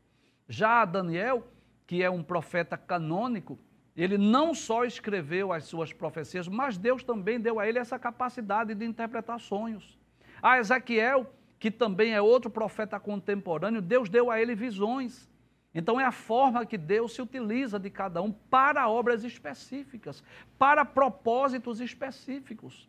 Já 0.48 0.86
Daniel, 0.86 1.48
que 1.86 2.04
é 2.04 2.10
um 2.10 2.24
profeta 2.24 2.78
canônico, 2.78 3.58
ele 3.96 4.18
não 4.18 4.54
só 4.54 4.86
escreveu 4.86 5.54
as 5.54 5.66
suas 5.66 5.94
profecias, 5.94 6.48
mas 6.48 6.78
Deus 6.78 7.04
também 7.04 7.40
deu 7.40 7.60
a 7.60 7.68
ele 7.68 7.78
essa 7.78 8.00
capacidade 8.00 8.74
de 8.74 8.86
interpretar 8.86 9.40
sonhos. 9.40 9.98
A 10.42 10.58
Ezequiel, 10.58 11.32
que 11.60 11.70
também 11.70 12.14
é 12.14 12.22
outro 12.22 12.50
profeta 12.50 13.00
contemporâneo, 13.00 13.82
Deus 13.82 14.10
deu 14.10 14.32
a 14.32 14.42
ele 14.42 14.56
visões. 14.56 15.30
Então 15.74 16.00
é 16.00 16.06
a 16.06 16.12
forma 16.12 16.66
que 16.66 16.78
Deus 16.78 17.14
se 17.14 17.22
utiliza 17.22 17.80
de 17.80 17.90
cada 17.90 18.22
um 18.22 18.32
para 18.32 18.88
obras 18.88 19.24
específicas, 19.24 20.24
para 20.58 20.86
propósitos 20.86 21.82
específicos. 21.82 22.88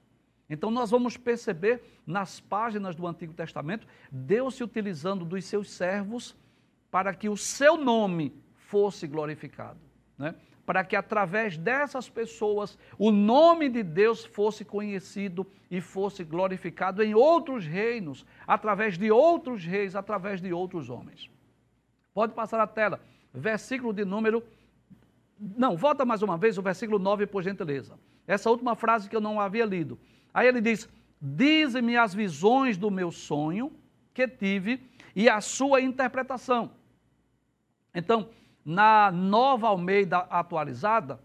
Então 0.48 0.70
nós 0.70 0.90
vamos 0.90 1.16
perceber 1.16 1.82
nas 2.06 2.40
páginas 2.40 2.94
do 2.94 3.06
Antigo 3.06 3.32
Testamento 3.32 3.86
Deus 4.10 4.56
se 4.56 4.62
utilizando 4.62 5.24
dos 5.24 5.44
seus 5.46 5.70
servos 5.70 6.36
para 6.90 7.14
que 7.14 7.28
o 7.28 7.36
seu 7.36 7.76
nome 7.76 8.32
fosse 8.54 9.06
glorificado, 9.06 9.80
né? 10.18 10.34
para 10.66 10.84
que 10.84 10.94
através 10.94 11.56
dessas 11.56 12.08
pessoas 12.08 12.78
o 12.98 13.10
nome 13.10 13.68
de 13.68 13.82
Deus 13.82 14.24
fosse 14.24 14.64
conhecido 14.64 15.46
e 15.70 15.80
fosse 15.80 16.22
glorificado 16.22 17.02
em 17.02 17.14
outros 17.14 17.66
reinos, 17.66 18.24
através 18.46 18.96
de 18.96 19.10
outros 19.10 19.64
reis, 19.64 19.96
através 19.96 20.40
de 20.40 20.52
outros 20.52 20.88
homens. 20.88 21.33
Pode 22.14 22.32
passar 22.32 22.60
a 22.60 22.66
tela. 22.66 23.00
Versículo 23.32 23.92
de 23.92 24.04
número. 24.04 24.42
Não, 25.38 25.76
volta 25.76 26.04
mais 26.04 26.22
uma 26.22 26.38
vez 26.38 26.56
o 26.56 26.62
versículo 26.62 26.98
9, 26.98 27.26
por 27.26 27.42
gentileza. 27.42 27.98
Essa 28.26 28.48
última 28.48 28.76
frase 28.76 29.10
que 29.10 29.16
eu 29.16 29.20
não 29.20 29.40
havia 29.40 29.64
lido. 29.64 29.98
Aí 30.32 30.46
ele 30.46 30.60
diz: 30.60 30.88
Dize-me 31.20 31.96
as 31.96 32.14
visões 32.14 32.76
do 32.76 32.90
meu 32.90 33.10
sonho 33.10 33.72
que 34.14 34.28
tive 34.28 34.80
e 35.14 35.28
a 35.28 35.40
sua 35.40 35.80
interpretação. 35.80 36.70
Então, 37.92 38.28
na 38.64 39.10
nova 39.10 39.68
Almeida 39.68 40.18
atualizada, 40.18 41.20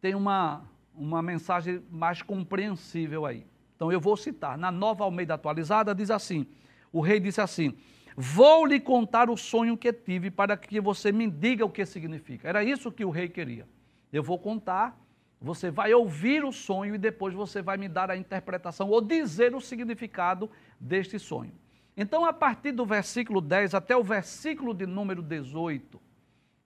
tem 0.00 0.14
uma, 0.14 0.62
uma 0.94 1.22
mensagem 1.22 1.82
mais 1.90 2.20
compreensível 2.20 3.24
aí. 3.24 3.46
Então 3.74 3.90
eu 3.90 4.00
vou 4.00 4.16
citar. 4.16 4.58
Na 4.58 4.70
nova 4.70 5.04
Almeida 5.04 5.34
atualizada 5.34 5.94
diz 5.94 6.10
assim: 6.10 6.46
o 6.92 7.00
rei 7.00 7.20
disse 7.20 7.40
assim: 7.40 7.76
Vou 8.16 8.64
lhe 8.64 8.78
contar 8.78 9.28
o 9.28 9.36
sonho 9.36 9.76
que 9.76 9.92
tive 9.92 10.30
para 10.30 10.56
que 10.56 10.80
você 10.80 11.10
me 11.10 11.28
diga 11.28 11.64
o 11.64 11.70
que 11.70 11.84
significa. 11.84 12.48
Era 12.48 12.62
isso 12.62 12.92
que 12.92 13.04
o 13.04 13.10
rei 13.10 13.28
queria. 13.28 13.66
Eu 14.12 14.22
vou 14.22 14.38
contar, 14.38 14.96
você 15.40 15.70
vai 15.70 15.92
ouvir 15.92 16.44
o 16.44 16.52
sonho 16.52 16.94
e 16.94 16.98
depois 16.98 17.34
você 17.34 17.60
vai 17.60 17.76
me 17.76 17.88
dar 17.88 18.10
a 18.10 18.16
interpretação 18.16 18.88
ou 18.88 19.00
dizer 19.00 19.54
o 19.54 19.60
significado 19.60 20.48
deste 20.78 21.18
sonho. 21.18 21.52
Então, 21.96 22.24
a 22.24 22.32
partir 22.32 22.72
do 22.72 22.86
versículo 22.86 23.40
10 23.40 23.74
até 23.74 23.96
o 23.96 24.02
versículo 24.02 24.72
de 24.72 24.86
número 24.86 25.22
18, 25.22 26.00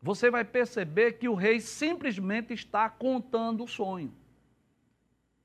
você 0.02 0.30
vai 0.30 0.44
perceber 0.44 1.12
que 1.12 1.28
o 1.28 1.34
rei 1.34 1.60
simplesmente 1.60 2.52
está 2.52 2.88
contando 2.88 3.64
o 3.64 3.68
sonho. 3.68 4.12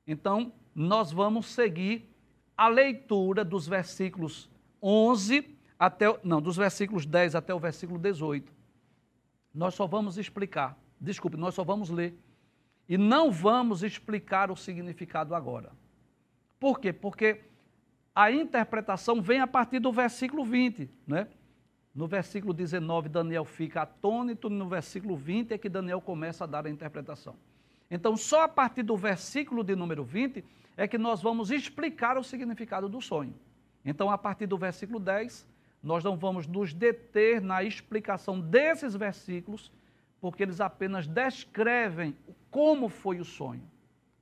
Então, 0.05 0.51
nós 0.75 1.11
vamos 1.11 1.47
seguir 1.47 2.09
a 2.57 2.67
leitura 2.67 3.43
dos 3.43 3.67
versículos 3.67 4.49
11 4.81 5.53
até, 5.85 6.05
não, 6.23 6.41
dos 6.41 6.55
versículos 6.55 7.05
10 7.05 7.35
até 7.35 7.53
o 7.53 7.59
versículo 7.59 7.99
18. 7.99 8.53
Nós 9.53 9.73
só 9.75 9.85
vamos 9.85 10.17
explicar, 10.17 10.77
desculpe, 10.99 11.35
nós 11.35 11.53
só 11.53 11.63
vamos 11.63 11.89
ler. 11.89 12.17
E 12.87 12.97
não 12.97 13.29
vamos 13.29 13.83
explicar 13.83 14.49
o 14.49 14.55
significado 14.55 15.35
agora. 15.35 15.73
Por 16.57 16.79
quê? 16.79 16.93
Porque 16.93 17.41
a 18.15 18.31
interpretação 18.31 19.21
vem 19.21 19.41
a 19.41 19.47
partir 19.47 19.79
do 19.79 19.91
versículo 19.91 20.45
20, 20.45 20.89
né? 21.05 21.27
No 21.93 22.07
versículo 22.07 22.53
19, 22.53 23.09
Daniel 23.09 23.43
fica 23.43 23.81
atônito, 23.81 24.49
no 24.49 24.69
versículo 24.69 25.17
20 25.17 25.51
é 25.51 25.57
que 25.57 25.67
Daniel 25.67 25.99
começa 25.99 26.45
a 26.45 26.47
dar 26.47 26.65
a 26.65 26.69
interpretação. 26.69 27.35
Então, 27.91 28.15
só 28.15 28.43
a 28.43 28.47
partir 28.47 28.83
do 28.83 28.95
versículo 28.95 29.65
de 29.65 29.75
número 29.75 30.03
20 30.03 30.45
é 30.77 30.87
que 30.87 30.97
nós 30.97 31.21
vamos 31.21 31.51
explicar 31.51 32.17
o 32.17 32.23
significado 32.23 32.87
do 32.87 33.01
sonho. 33.01 33.35
Então, 33.83 34.09
a 34.09 34.17
partir 34.17 34.47
do 34.47 34.57
versículo 34.57 34.97
10, 34.97 35.45
nós 35.83 36.03
não 36.03 36.15
vamos 36.15 36.47
nos 36.47 36.73
deter 36.73 37.41
na 37.41 37.61
explicação 37.61 38.39
desses 38.39 38.95
versículos, 38.95 39.69
porque 40.21 40.41
eles 40.41 40.61
apenas 40.61 41.05
descrevem 41.05 42.15
como 42.49 42.87
foi 42.87 43.19
o 43.19 43.25
sonho, 43.25 43.69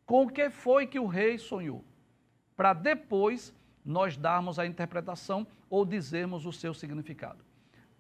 com 0.04 0.26
o 0.26 0.30
que 0.30 0.50
foi 0.50 0.88
que 0.88 1.00
o 1.00 1.06
rei 1.06 1.38
sonhou, 1.38 1.86
para 2.58 2.74
depois 2.74 3.54
nós 3.86 4.18
darmos 4.18 4.58
a 4.58 4.66
interpretação 4.66 5.46
ou 5.70 5.86
dizermos 5.86 6.48
o 6.48 6.52
seu 6.52 6.74
significado. 6.74 7.46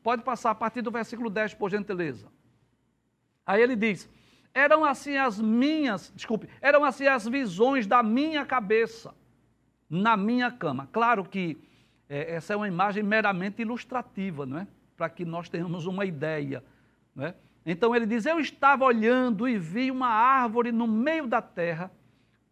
Pode 0.01 0.23
passar 0.23 0.49
a 0.49 0.55
partir 0.55 0.81
do 0.81 0.89
versículo 0.89 1.29
10, 1.29 1.53
por 1.53 1.69
gentileza. 1.69 2.27
Aí 3.45 3.61
ele 3.61 3.75
diz: 3.75 4.09
Eram 4.53 4.83
assim 4.83 5.17
as 5.17 5.39
minhas, 5.39 6.11
desculpe, 6.15 6.49
eram 6.59 6.83
assim 6.83 7.05
as 7.05 7.27
visões 7.27 7.85
da 7.85 8.01
minha 8.01 8.43
cabeça 8.43 9.13
na 9.87 10.17
minha 10.17 10.49
cama. 10.49 10.89
Claro 10.91 11.23
que 11.23 11.61
é, 12.11 12.35
essa 12.35 12.51
é 12.51 12.57
uma 12.57 12.67
imagem 12.67 13.01
meramente 13.01 13.61
ilustrativa, 13.61 14.45
não 14.45 14.57
é? 14.57 14.67
Para 14.97 15.09
que 15.09 15.23
nós 15.23 15.47
tenhamos 15.47 15.85
uma 15.85 16.03
ideia, 16.03 16.61
não 17.15 17.25
é? 17.25 17.35
Então 17.65 17.95
ele 17.95 18.05
diz: 18.05 18.25
Eu 18.25 18.37
estava 18.37 18.83
olhando 18.83 19.47
e 19.47 19.57
vi 19.57 19.89
uma 19.89 20.09
árvore 20.09 20.73
no 20.73 20.85
meio 20.85 21.25
da 21.25 21.41
terra, 21.41 21.89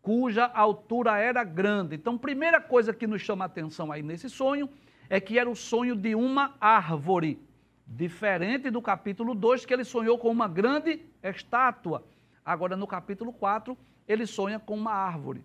cuja 0.02 0.46
altura 0.46 1.18
era 1.18 1.44
grande. 1.44 1.98
Então, 1.98 2.18
primeira 2.18 2.62
coisa 2.62 2.94
que 2.94 3.06
nos 3.06 3.22
chama 3.22 3.44
a 3.44 3.48
atenção 3.48 3.92
aí 3.92 4.02
nesse 4.02 4.30
sonho 4.30 4.70
é 5.10 5.20
que 5.20 5.38
era 5.38 5.50
o 5.50 5.56
sonho 5.56 5.94
de 5.94 6.16
uma 6.16 6.56
árvore, 6.62 7.38
diferente 7.86 8.70
do 8.70 8.82
capítulo 8.82 9.36
2, 9.36 9.66
que 9.66 9.74
ele 9.74 9.84
sonhou 9.84 10.18
com 10.18 10.30
uma 10.30 10.48
grande 10.48 11.02
estátua. 11.22 12.06
Agora, 12.46 12.78
no 12.78 12.88
capítulo 12.88 13.34
4, 13.34 13.78
ele 14.08 14.26
sonha 14.26 14.58
com 14.58 14.76
uma 14.76 14.94
árvore. 14.94 15.44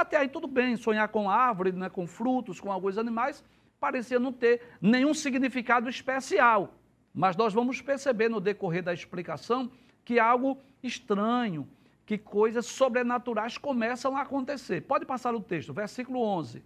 Até 0.00 0.16
aí 0.16 0.28
tudo 0.28 0.46
bem, 0.46 0.76
sonhar 0.78 1.08
com 1.08 1.28
árvore, 1.28 1.72
né, 1.72 1.90
com 1.90 2.06
frutos, 2.06 2.58
com 2.58 2.72
alguns 2.72 2.96
animais, 2.96 3.44
parecia 3.78 4.18
não 4.18 4.32
ter 4.32 4.62
nenhum 4.80 5.12
significado 5.12 5.90
especial. 5.90 6.72
Mas 7.12 7.36
nós 7.36 7.52
vamos 7.52 7.82
perceber 7.82 8.30
no 8.30 8.40
decorrer 8.40 8.82
da 8.82 8.94
explicação 8.94 9.70
que 10.02 10.18
algo 10.18 10.58
estranho, 10.82 11.68
que 12.06 12.16
coisas 12.16 12.64
sobrenaturais 12.64 13.58
começam 13.58 14.16
a 14.16 14.22
acontecer. 14.22 14.80
Pode 14.80 15.04
passar 15.04 15.34
o 15.34 15.40
texto, 15.40 15.74
versículo 15.74 16.22
11. 16.22 16.64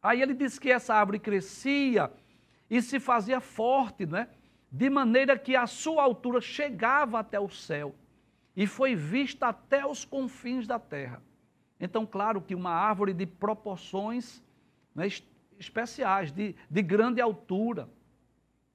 Aí 0.00 0.22
ele 0.22 0.32
diz 0.32 0.60
que 0.60 0.70
essa 0.70 0.94
árvore 0.94 1.18
crescia 1.18 2.08
e 2.70 2.80
se 2.80 3.00
fazia 3.00 3.40
forte, 3.40 4.04
é? 4.14 4.28
de 4.70 4.88
maneira 4.88 5.36
que 5.36 5.56
a 5.56 5.66
sua 5.66 6.04
altura 6.04 6.40
chegava 6.40 7.18
até 7.18 7.40
o 7.40 7.48
céu 7.48 7.96
e 8.56 8.64
foi 8.64 8.94
vista 8.94 9.48
até 9.48 9.84
os 9.84 10.04
confins 10.04 10.68
da 10.68 10.78
terra. 10.78 11.20
Então, 11.82 12.06
claro 12.06 12.40
que 12.40 12.54
uma 12.54 12.70
árvore 12.70 13.12
de 13.12 13.26
proporções 13.26 14.42
né, 14.94 15.06
especiais, 15.58 16.32
de, 16.32 16.56
de 16.70 16.82
grande 16.82 17.20
altura. 17.20 17.88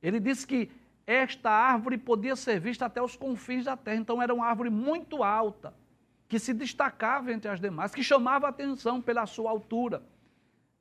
Ele 0.03 0.19
disse 0.19 0.45
que 0.45 0.69
esta 1.07 1.49
árvore 1.49 1.97
podia 1.97 2.35
ser 2.35 2.59
vista 2.59 2.85
até 2.85 3.01
os 3.01 3.15
confins 3.15 3.65
da 3.65 3.75
terra, 3.75 3.97
então 3.97 4.21
era 4.21 4.31
uma 4.31 4.45
árvore 4.45 4.69
muito 4.69 5.23
alta, 5.23 5.73
que 6.27 6.37
se 6.37 6.53
destacava 6.53 7.31
entre 7.31 7.49
as 7.49 7.59
demais, 7.59 7.95
que 7.95 8.03
chamava 8.03 8.47
atenção 8.47 9.01
pela 9.01 9.25
sua 9.25 9.49
altura 9.49 10.03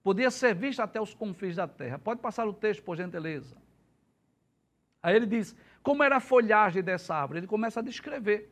podia 0.07 0.31
ser 0.31 0.55
vista 0.55 0.85
até 0.85 1.01
os 1.01 1.13
confins 1.13 1.57
da 1.57 1.67
terra. 1.67 1.99
Pode 1.99 2.21
passar 2.21 2.47
o 2.47 2.53
texto, 2.53 2.81
por 2.85 2.97
gentileza. 2.97 3.57
Aí 5.03 5.17
ele 5.17 5.27
diz: 5.27 5.57
como 5.83 6.01
era 6.05 6.19
a 6.19 6.21
folhagem 6.21 6.81
dessa 6.81 7.13
árvore? 7.13 7.41
Ele 7.41 7.49
começa 7.49 7.81
a 7.81 7.83
descrever. 7.83 8.49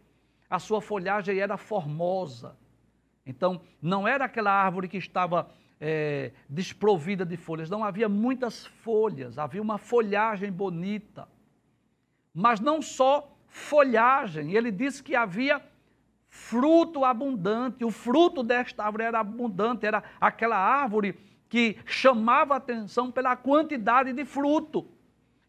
A 0.50 0.58
sua 0.58 0.80
folhagem 0.82 1.38
era 1.38 1.56
formosa. 1.56 2.56
Então, 3.26 3.60
não 3.80 4.06
era 4.06 4.24
aquela 4.26 4.50
árvore 4.50 4.88
que 4.88 4.98
estava 4.98 5.50
é, 5.80 6.32
desprovida 6.48 7.24
de 7.24 7.36
folhas, 7.36 7.70
não 7.70 7.82
havia 7.82 8.08
muitas 8.08 8.66
folhas, 8.66 9.38
havia 9.38 9.62
uma 9.62 9.78
folhagem 9.78 10.50
bonita. 10.52 11.28
Mas 12.32 12.60
não 12.60 12.82
só 12.82 13.36
folhagem, 13.48 14.52
ele 14.52 14.70
disse 14.70 15.02
que 15.02 15.14
havia 15.14 15.62
fruto 16.28 17.04
abundante, 17.04 17.84
o 17.84 17.90
fruto 17.90 18.42
desta 18.42 18.84
árvore 18.84 19.04
era 19.04 19.20
abundante, 19.20 19.86
era 19.86 20.02
aquela 20.20 20.56
árvore 20.56 21.16
que 21.48 21.76
chamava 21.86 22.56
atenção 22.56 23.12
pela 23.12 23.36
quantidade 23.36 24.12
de 24.12 24.24
fruto. 24.24 24.88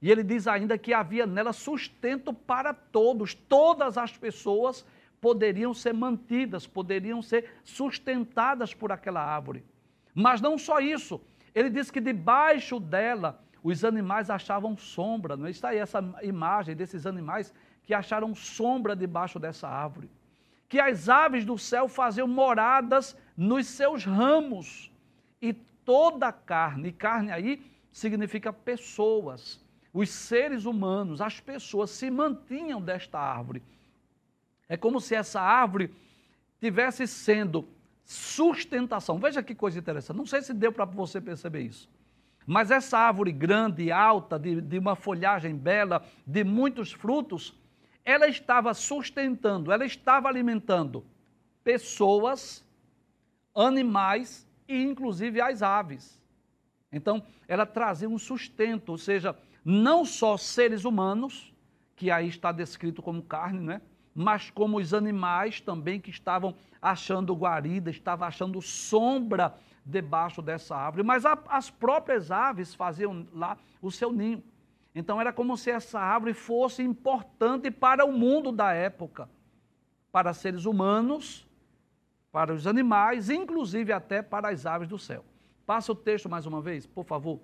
E 0.02 0.12
ele 0.12 0.22
diz 0.22 0.48
ainda 0.48 0.78
que 0.78 0.94
havia 0.94 1.26
nela 1.26 1.52
sustento 1.52 2.32
para 2.32 2.74
todos, 2.74 3.34
todas 3.34 3.98
as 3.98 4.16
pessoas 4.16 4.86
poderiam 5.26 5.74
ser 5.74 5.92
mantidas, 5.92 6.68
poderiam 6.68 7.20
ser 7.20 7.50
sustentadas 7.64 8.76
por 8.76 8.92
aquela 8.92 9.20
árvore. 9.20 9.66
Mas 10.14 10.40
não 10.40 10.56
só 10.56 10.80
isso, 10.80 11.20
ele 11.56 11.68
diz 11.68 11.90
que 11.90 12.00
debaixo 12.00 12.80
dela 12.80 13.44
os 13.64 13.84
animais 13.84 14.30
achavam 14.30 14.78
sombra, 14.78 15.36
não 15.36 15.48
é? 15.48 15.50
está 15.50 15.70
aí 15.70 15.80
essa 15.80 16.00
imagem 16.22 16.76
desses 16.76 17.08
animais 17.08 17.52
que 17.82 17.92
acharam 17.92 18.36
sombra 18.36 18.96
debaixo 18.96 19.40
dessa 19.40 19.68
árvore. 19.68 20.12
Que 20.70 20.80
as 20.80 21.10
aves 21.10 21.44
do 21.44 21.58
céu 21.58 21.88
faziam 21.88 22.28
moradas 22.28 23.18
nos 23.36 23.66
seus 23.66 24.06
ramos 24.06 24.92
e 25.42 25.54
toda 25.54 26.32
carne, 26.32 26.90
e 26.90 26.92
carne 26.92 27.32
aí 27.32 27.66
significa 27.92 28.54
pessoas, 28.54 29.60
os 29.92 30.08
seres 30.08 30.66
humanos, 30.66 31.20
as 31.20 31.40
pessoas 31.40 31.90
se 31.90 32.12
mantinham 32.12 32.80
desta 32.80 33.18
árvore. 33.18 33.64
É 34.68 34.76
como 34.76 35.00
se 35.00 35.16
essa 35.16 35.42
árvore 35.42 35.94
tivesse 36.60 37.08
sendo 37.08 37.68
sustentação. 38.04 39.20
Veja 39.20 39.44
que 39.44 39.56
coisa 39.56 39.80
interessante. 39.80 40.18
Não 40.18 40.26
sei 40.26 40.42
se 40.42 40.54
deu 40.54 40.72
para 40.72 40.86
você 40.86 41.20
perceber 41.20 41.62
isso. 41.62 41.90
Mas 42.46 42.70
essa 42.70 42.98
árvore 42.98 43.32
grande, 43.32 43.92
alta, 43.92 44.38
de, 44.38 44.62
de 44.62 44.78
uma 44.78 44.96
folhagem 44.96 45.56
bela, 45.56 46.06
de 46.26 46.44
muitos 46.44 46.92
frutos, 46.92 47.54
ela 48.04 48.28
estava 48.28 48.74
sustentando, 48.74 49.72
ela 49.72 49.84
estava 49.84 50.28
alimentando 50.28 51.04
pessoas, 51.64 52.64
animais 53.56 54.48
e 54.68 54.84
inclusive 54.84 55.42
as 55.42 55.64
aves. 55.64 56.20
Então, 56.92 57.24
ela 57.48 57.66
trazia 57.66 58.08
um 58.08 58.20
sustento, 58.20 58.90
ou 58.90 58.98
seja, 58.98 59.36
não 59.64 60.06
só 60.06 60.38
seres 60.38 60.86
humanos, 60.86 61.52
que 61.96 62.12
aí 62.12 62.28
está 62.28 62.52
descrito 62.52 63.02
como 63.02 63.24
carne, 63.24 63.60
né? 63.60 63.82
Mas 64.16 64.50
como 64.50 64.78
os 64.78 64.94
animais 64.94 65.60
também 65.60 66.00
que 66.00 66.10
estavam 66.10 66.56
achando 66.82 67.36
guarida, 67.36 67.92
estavam 67.92 68.28
achando 68.28 68.62
sombra 68.62 69.54
debaixo 69.86 70.42
dessa 70.42 70.76
árvore, 70.76 71.04
mas 71.04 71.26
a, 71.26 71.38
as 71.50 71.70
próprias 71.70 72.32
aves 72.32 72.74
faziam 72.74 73.28
lá 73.34 73.58
o 73.82 73.92
seu 73.92 74.12
ninho. 74.12 74.42
Então 74.96 75.20
era 75.20 75.34
como 75.34 75.58
se 75.58 75.70
essa 75.70 76.00
árvore 76.00 76.34
fosse 76.34 76.82
importante 76.82 77.70
para 77.70 78.06
o 78.06 78.12
mundo 78.12 78.52
da 78.52 78.74
época, 78.74 79.30
para 80.12 80.34
seres 80.34 80.66
humanos 80.66 81.46
para 82.36 82.54
os 82.54 82.68
animais, 82.68 83.30
inclusive 83.30 83.94
até 83.94 84.22
para 84.22 84.50
as 84.50 84.66
aves 84.66 84.90
do 84.90 85.00
céu. 85.00 85.24
Passa 85.66 85.94
o 85.94 85.96
texto 85.96 86.28
mais 86.28 86.46
uma 86.46 86.62
vez, 86.62 86.86
por 86.86 87.06
favor. 87.06 87.40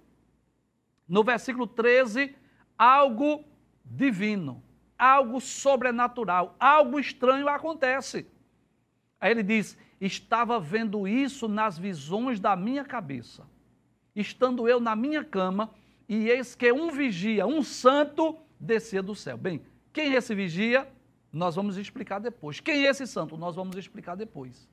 No 1.07 1.23
versículo 1.23 1.65
13, 1.65 2.36
algo 2.77 3.41
divino, 3.86 4.62
algo 5.01 5.41
sobrenatural, 5.41 6.55
algo 6.59 6.99
estranho 6.99 7.49
acontece. 7.49 8.27
Aí 9.19 9.31
ele 9.31 9.41
diz: 9.41 9.75
Estava 9.99 10.59
vendo 10.59 11.07
isso 11.07 11.47
nas 11.47 11.77
visões 11.77 12.39
da 12.39 12.55
minha 12.55 12.85
cabeça, 12.85 13.47
estando 14.15 14.69
eu 14.69 14.79
na 14.79 14.95
minha 14.95 15.23
cama, 15.23 15.71
e 16.07 16.29
eis 16.29 16.53
que 16.53 16.71
um 16.71 16.91
vigia, 16.91 17.47
um 17.47 17.63
santo, 17.63 18.37
descia 18.59 19.01
do 19.01 19.15
céu. 19.15 19.37
Bem, 19.37 19.61
quem 19.91 20.13
é 20.13 20.17
esse 20.17 20.35
vigia? 20.35 20.87
Nós 21.33 21.55
vamos 21.55 21.77
explicar 21.77 22.19
depois. 22.19 22.59
Quem 22.59 22.85
é 22.85 22.89
esse 22.89 23.07
santo? 23.07 23.37
Nós 23.37 23.55
vamos 23.55 23.75
explicar 23.77 24.15
depois 24.15 24.69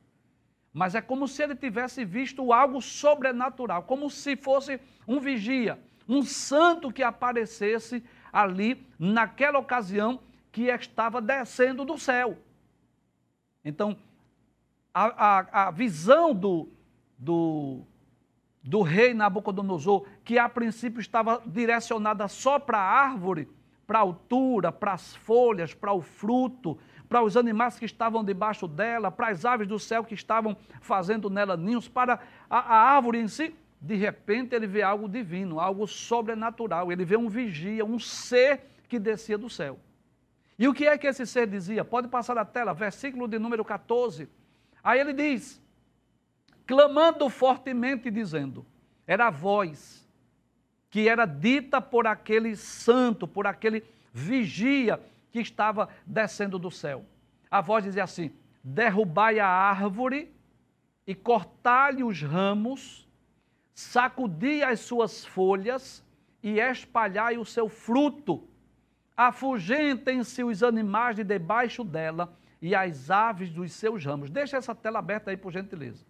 mas 0.72 0.94
é 0.94 1.00
como 1.00 1.26
se 1.26 1.42
ele 1.42 1.56
tivesse 1.56 2.04
visto 2.04 2.52
algo 2.52 2.80
sobrenatural, 2.80 3.82
como 3.82 4.08
se 4.10 4.36
fosse 4.36 4.80
um 5.08 5.18
vigia, 5.18 5.78
um 6.08 6.22
santo 6.22 6.92
que 6.92 7.02
aparecesse 7.02 8.02
ali 8.32 8.86
naquela 8.98 9.58
ocasião 9.58 10.20
que 10.50 10.62
estava 10.62 11.20
descendo 11.20 11.84
do 11.84 11.98
céu. 11.98 12.38
Então, 13.64 13.96
a, 14.94 15.04
a, 15.04 15.68
a 15.68 15.70
visão 15.70 16.34
do, 16.34 16.68
do, 17.16 17.82
do 18.62 18.82
rei 18.82 19.14
Nabucodonosor, 19.14 20.06
que 20.24 20.38
a 20.38 20.48
princípio 20.48 21.00
estava 21.00 21.42
direcionada 21.46 22.26
só 22.28 22.58
para 22.58 22.78
a 22.78 22.82
árvore, 22.82 23.48
para 23.86 23.98
a 23.98 24.02
altura, 24.02 24.70
para 24.72 24.92
as 24.92 25.14
folhas, 25.16 25.72
para 25.72 25.92
o 25.92 26.00
fruto, 26.00 26.78
para 27.08 27.22
os 27.22 27.36
animais 27.36 27.78
que 27.78 27.86
estavam 27.86 28.22
debaixo 28.22 28.68
dela, 28.68 29.10
para 29.10 29.28
as 29.28 29.44
aves 29.44 29.66
do 29.66 29.78
céu 29.78 30.04
que 30.04 30.14
estavam 30.14 30.56
fazendo 30.80 31.30
nela 31.30 31.56
ninhos, 31.56 31.88
para 31.88 32.20
a, 32.50 32.58
a 32.58 32.76
árvore 32.94 33.18
em 33.18 33.28
si. 33.28 33.54
De 33.80 33.94
repente 33.94 34.54
ele 34.54 34.66
vê 34.66 34.82
algo 34.82 35.08
divino, 35.08 35.60
algo 35.60 35.86
sobrenatural. 35.86 36.90
Ele 36.90 37.04
vê 37.04 37.16
um 37.16 37.28
vigia, 37.28 37.84
um 37.84 37.98
ser 37.98 38.62
que 38.88 38.98
descia 38.98 39.38
do 39.38 39.48
céu. 39.48 39.78
E 40.58 40.66
o 40.66 40.74
que 40.74 40.86
é 40.86 40.98
que 40.98 41.06
esse 41.06 41.24
ser 41.24 41.46
dizia? 41.46 41.84
Pode 41.84 42.08
passar 42.08 42.36
a 42.36 42.44
tela, 42.44 42.74
versículo 42.74 43.28
de 43.28 43.38
número 43.38 43.64
14. 43.64 44.28
Aí 44.82 44.98
ele 44.98 45.12
diz: 45.12 45.62
clamando 46.66 47.28
fortemente, 47.28 48.10
dizendo, 48.10 48.66
era 49.06 49.28
a 49.28 49.30
voz 49.30 50.06
que 50.90 51.08
era 51.08 51.26
dita 51.26 51.80
por 51.80 52.06
aquele 52.06 52.56
santo, 52.56 53.26
por 53.28 53.46
aquele 53.46 53.84
vigia 54.12 55.00
que 55.30 55.38
estava 55.38 55.88
descendo 56.06 56.58
do 56.58 56.70
céu. 56.70 57.04
A 57.50 57.60
voz 57.60 57.84
dizia 57.84 58.04
assim: 58.04 58.32
derrubai 58.62 59.38
a 59.38 59.46
árvore 59.46 60.34
e 61.06 61.14
cortai-lhe 61.14 62.02
os 62.02 62.20
ramos, 62.20 63.07
sacudi 63.78 64.60
as 64.60 64.80
suas 64.80 65.24
folhas 65.24 66.04
e 66.42 66.58
espalhai 66.58 67.38
o 67.38 67.44
seu 67.44 67.68
fruto. 67.68 68.42
Afugentem-se 69.16 70.42
os 70.42 70.64
animais 70.64 71.14
de 71.14 71.22
debaixo 71.22 71.84
dela 71.84 72.36
e 72.60 72.74
as 72.74 73.08
aves 73.08 73.50
dos 73.50 73.72
seus 73.72 74.04
ramos. 74.04 74.30
Deixa 74.30 74.56
essa 74.56 74.74
tela 74.74 74.98
aberta 74.98 75.30
aí, 75.30 75.36
por 75.36 75.52
gentileza. 75.52 76.04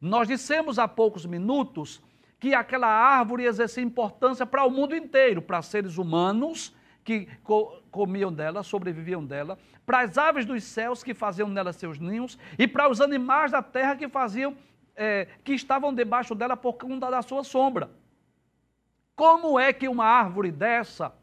Nós 0.00 0.26
dissemos 0.26 0.76
há 0.76 0.88
poucos 0.88 1.24
minutos 1.24 2.02
que 2.40 2.52
aquela 2.52 2.88
árvore 2.88 3.44
exercia 3.44 3.82
importância 3.82 4.44
para 4.44 4.64
o 4.64 4.70
mundo 4.70 4.96
inteiro, 4.96 5.40
para 5.40 5.62
seres 5.62 5.98
humanos 5.98 6.74
que 7.04 7.28
comiam 7.92 8.32
dela, 8.32 8.64
sobreviviam 8.64 9.24
dela, 9.24 9.56
para 9.86 10.00
as 10.00 10.18
aves 10.18 10.44
dos 10.44 10.64
céus 10.64 11.04
que 11.04 11.14
faziam 11.14 11.48
nela 11.48 11.72
seus 11.72 12.00
ninhos 12.00 12.36
e 12.58 12.66
para 12.66 12.90
os 12.90 13.00
animais 13.00 13.52
da 13.52 13.62
terra 13.62 13.94
que 13.94 14.08
faziam, 14.08 14.56
é, 14.98 15.28
que 15.44 15.52
estavam 15.52 15.94
debaixo 15.94 16.34
dela 16.34 16.56
por 16.56 16.74
conta 16.74 17.08
da 17.08 17.22
sua 17.22 17.44
sombra. 17.44 17.88
Como 19.14 19.58
é 19.58 19.72
que 19.72 19.88
uma 19.88 20.04
árvore 20.04 20.50
dessa, 20.50 21.14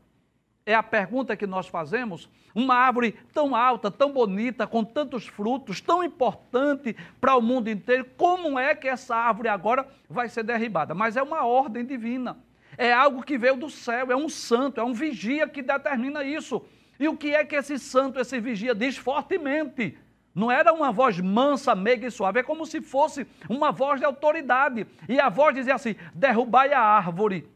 é 0.66 0.74
a 0.74 0.82
pergunta 0.82 1.36
que 1.36 1.46
nós 1.46 1.68
fazemos, 1.68 2.30
uma 2.56 2.76
árvore 2.76 3.14
tão 3.34 3.54
alta, 3.54 3.92
tão 3.92 4.12
bonita, 4.12 4.66
com 4.66 4.84
tantos 4.84 5.28
frutos, 5.28 5.82
tão 5.82 6.04
importante 6.04 6.96
para 7.20 7.36
o 7.36 7.42
mundo 7.42 7.70
inteiro, 7.70 8.06
como 8.18 8.58
é 8.58 8.74
que 8.74 8.88
essa 8.88 9.16
árvore 9.16 9.50
agora 9.50 9.88
vai 10.10 10.30
ser 10.30 10.44
derribada? 10.44 10.96
Mas 10.96 11.18
é 11.18 11.22
uma 11.22 11.46
ordem 11.46 11.86
divina. 11.86 12.38
É 12.78 12.92
algo 12.92 13.24
que 13.24 13.38
veio 13.38 13.58
do 13.58 13.70
céu, 13.70 14.12
é 14.12 14.16
um 14.16 14.30
santo, 14.30 14.80
é 14.80 14.84
um 14.84 14.94
vigia 14.94 15.48
que 15.48 15.62
determina 15.62 16.24
isso. 16.24 16.66
E 17.00 17.08
o 17.08 17.18
que 17.18 17.36
é 17.36 17.44
que 17.44 17.56
esse 17.56 17.78
santo, 17.78 18.20
esse 18.20 18.40
vigia 18.40 18.74
diz 18.74 18.98
fortemente? 18.98 19.98
Não 20.36 20.52
era 20.52 20.74
uma 20.74 20.92
voz 20.92 21.18
mansa, 21.22 21.74
meiga 21.74 22.06
e 22.06 22.12
suave, 22.12 22.42
é 22.42 22.44
como 22.44 22.66
se 22.66 22.82
fosse 22.82 23.26
uma 23.50 23.72
voz 23.72 24.02
de 24.02 24.06
autoridade. 24.06 24.86
E 25.08 25.18
a 25.18 25.30
voz 25.30 25.56
dizia 25.56 25.76
assim: 25.76 25.96
derrubai 26.14 26.74
a 26.74 26.82
árvore 26.82 27.50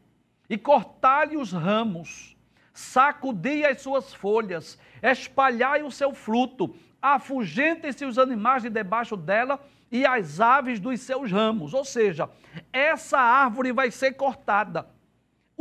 e 0.48 0.56
cortai 0.56 1.36
os 1.36 1.52
ramos, 1.52 2.34
sacudi 2.72 3.66
as 3.66 3.82
suas 3.82 4.14
folhas, 4.14 4.78
espalhai 5.02 5.82
o 5.82 5.90
seu 5.90 6.14
fruto, 6.14 6.74
afugentem-se 7.02 8.06
os 8.06 8.18
animais 8.18 8.62
de 8.62 8.70
debaixo 8.70 9.14
dela 9.14 9.60
e 9.92 10.06
as 10.06 10.40
aves 10.40 10.80
dos 10.80 11.00
seus 11.00 11.30
ramos. 11.30 11.74
Ou 11.74 11.84
seja, 11.84 12.30
essa 12.72 13.18
árvore 13.18 13.72
vai 13.72 13.90
ser 13.90 14.12
cortada 14.12 14.88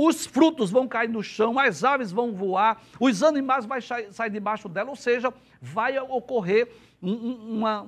os 0.01 0.25
frutos 0.25 0.71
vão 0.71 0.87
cair 0.87 1.09
no 1.09 1.21
chão, 1.21 1.59
as 1.59 1.83
aves 1.83 2.09
vão 2.09 2.31
voar, 2.31 2.81
os 2.97 3.21
animais 3.21 3.65
vão 3.65 3.77
sair 3.81 4.29
debaixo 4.29 4.69
dela, 4.69 4.91
ou 4.91 4.95
seja, 4.95 5.33
vai 5.61 5.99
ocorrer 5.99 6.69
uma, 7.01 7.87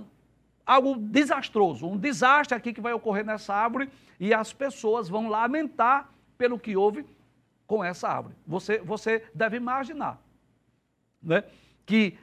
algo 0.66 0.96
desastroso, 0.96 1.88
um 1.88 1.98
desastre 1.98 2.56
aqui 2.56 2.74
que 2.74 2.82
vai 2.82 2.94
ocorrer 2.94 3.26
nessa 3.26 3.54
árvore 3.54 3.90
e 4.20 4.34
as 4.34 4.54
pessoas 4.54 5.10
vão 5.10 5.30
lamentar 5.30 6.10
pelo 6.38 6.60
que 6.60 6.76
houve 6.76 7.06
com 7.68 7.84
essa 7.84 8.08
árvore. 8.08 8.36
Você, 8.46 8.80
você 8.80 9.24
deve 9.34 9.58
imaginar 9.58 10.22
né, 11.22 11.44
que 11.86 12.18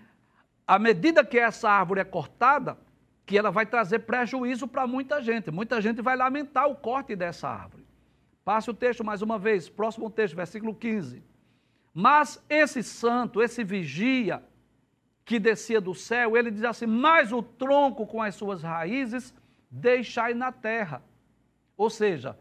à 0.67 0.79
medida 0.79 1.25
que 1.25 1.39
essa 1.39 1.71
árvore 1.71 2.01
é 2.01 2.05
cortada, 2.05 2.77
que 3.25 3.37
ela 3.37 3.51
vai 3.51 3.67
trazer 3.67 4.01
prejuízo 4.01 4.67
para 4.67 4.87
muita 4.87 5.23
gente. 5.23 5.51
Muita 5.51 5.81
gente 5.81 6.01
vai 6.01 6.17
lamentar 6.17 6.67
o 6.69 6.75
corte 6.75 7.15
dessa 7.15 7.49
árvore. 7.49 7.87
Passe 8.45 8.71
o 8.71 8.75
texto 8.75 9.05
mais 9.05 9.21
uma 9.21 9.39
vez, 9.39 9.69
próximo 9.69 10.11
texto, 10.11 10.35
versículo 10.35 10.75
15. 10.75 11.23
Mas 11.93 12.43
esse 12.49 12.83
santo, 12.83 13.43
esse 13.43 13.63
vigia 13.63 14.43
que 15.29 15.39
descia 15.39 15.79
do 15.79 15.95
céu, 15.95 16.39
ele 16.39 16.51
diz 16.51 16.65
assim: 16.65 16.87
Mas 16.87 17.33
o 17.33 17.43
tronco 17.43 18.07
com 18.07 18.23
as 18.23 18.35
suas 18.35 18.63
raízes 18.63 19.35
deixai 19.71 20.33
na 20.33 20.51
terra. 20.51 21.03
Ou 21.77 21.91
seja, 21.91 22.39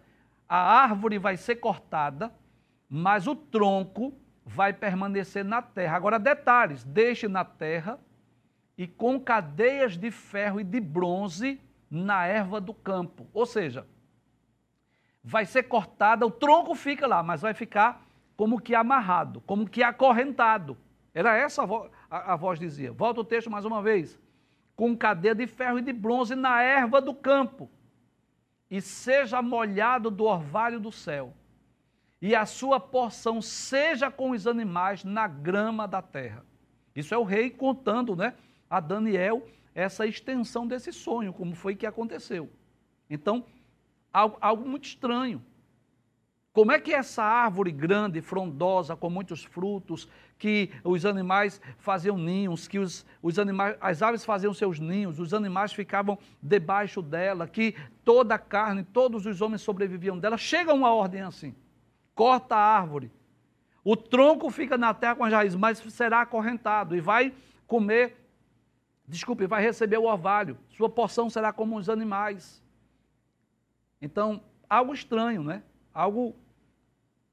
a 0.48 0.58
árvore 0.84 1.20
vai 1.20 1.36
ser 1.36 1.58
cortada, 1.58 2.34
mas 2.88 3.28
o 3.28 3.36
tronco 3.36 4.14
vai 4.46 4.72
permanecer 4.72 5.44
na 5.44 5.62
terra. 5.62 5.98
Agora, 5.98 6.18
detalhes: 6.18 6.86
deixe 6.86 7.28
na 7.28 7.44
terra 7.44 8.00
e 8.78 8.88
com 8.88 9.20
cadeias 9.20 9.98
de 9.98 10.10
ferro 10.10 10.62
e 10.62 10.64
de 10.64 10.80
bronze 10.80 11.60
na 11.92 12.26
erva 12.26 12.62
do 12.62 12.74
campo. 12.74 13.28
Ou 13.34 13.46
seja, 13.46 13.86
vai 15.22 15.46
ser 15.46 15.64
cortada, 15.64 16.26
o 16.26 16.32
tronco 16.32 16.74
fica 16.74 17.06
lá, 17.06 17.22
mas 17.22 17.42
vai 17.42 17.54
ficar 17.54 18.08
como 18.38 18.62
que 18.62 18.74
amarrado, 18.74 19.42
como 19.42 19.68
que 19.68 19.84
acorrentado. 19.84 20.78
Era 21.18 21.36
essa 21.36 21.64
a, 21.64 21.66
vo 21.66 21.90
a, 22.12 22.34
a 22.34 22.36
voz 22.36 22.60
dizia. 22.60 22.92
Volta 22.92 23.22
o 23.22 23.24
texto 23.24 23.50
mais 23.50 23.66
uma 23.66 23.82
vez. 23.82 24.20
Com 24.76 24.96
cadeia 24.96 25.34
de 25.34 25.48
ferro 25.48 25.80
e 25.80 25.82
de 25.82 25.92
bronze 25.92 26.36
na 26.36 26.62
erva 26.62 27.02
do 27.02 27.12
campo, 27.12 27.68
e 28.70 28.80
seja 28.80 29.42
molhado 29.42 30.12
do 30.12 30.26
orvalho 30.26 30.80
do 30.80 30.92
céu, 30.92 31.34
e 32.22 32.36
a 32.36 32.46
sua 32.46 32.80
porção 32.80 33.42
seja 33.42 34.12
com 34.12 34.30
os 34.30 34.46
animais 34.46 35.04
na 35.04 35.28
grama 35.28 35.88
da 35.88 36.04
terra. 36.04 36.46
Isso 36.96 37.16
é 37.16 37.18
o 37.18 37.24
rei 37.24 37.50
contando, 37.50 38.16
né, 38.16 38.36
a 38.70 38.80
Daniel 38.80 39.44
essa 39.74 40.06
extensão 40.06 40.68
desse 40.68 40.94
sonho, 40.94 41.34
como 41.34 41.56
foi 41.56 41.76
que 41.76 41.88
aconteceu. 41.88 42.48
Então, 43.10 43.44
algo, 44.14 44.38
algo 44.40 44.70
muito 44.70 44.86
estranho. 44.86 45.44
Como 46.58 46.72
é 46.72 46.80
que 46.80 46.92
essa 46.92 47.22
árvore 47.22 47.72
grande, 47.72 48.20
frondosa, 48.20 48.96
com 48.96 49.12
muitos 49.12 49.44
frutos, 49.44 50.10
que 50.40 50.72
os 50.84 51.06
animais 51.06 51.62
faziam 51.78 52.18
ninhos, 52.18 52.68
que 52.68 52.80
os, 52.80 53.06
os 53.22 53.38
animais, 53.38 53.78
as 53.80 54.02
aves 54.02 54.26
faziam 54.26 54.52
seus 54.56 54.80
ninhos, 54.80 55.20
os 55.20 55.36
animais 55.36 55.72
ficavam 55.72 56.18
debaixo 56.42 57.00
dela, 57.00 57.48
que 57.48 57.76
toda 58.04 58.34
a 58.34 58.40
carne, 58.40 58.84
todos 58.84 59.28
os 59.28 59.40
homens 59.40 59.62
sobreviviam 59.62 60.18
dela, 60.18 60.36
chega 60.36 60.74
uma 60.74 60.92
ordem 60.92 61.22
assim: 61.22 61.54
corta 62.16 62.56
a 62.56 62.80
árvore. 62.80 63.12
O 63.84 63.96
tronco 63.96 64.50
fica 64.50 64.80
na 64.80 64.96
terra 64.96 65.14
com 65.14 65.26
as 65.26 65.32
raízes, 65.32 65.60
mas 65.60 65.78
será 65.78 66.22
acorrentado 66.22 66.96
e 66.96 67.00
vai 67.00 67.36
comer, 67.68 68.18
desculpe, 69.08 69.46
vai 69.46 69.62
receber 69.62 70.00
o 70.00 70.06
orvalho. 70.06 70.58
Sua 70.72 70.90
porção 70.90 71.30
será 71.30 71.54
como 71.54 71.78
os 71.78 71.88
animais. 71.88 72.64
Então, 74.02 74.42
algo 74.68 74.92
estranho, 74.92 75.44
né? 75.44 75.62
Algo 75.94 76.36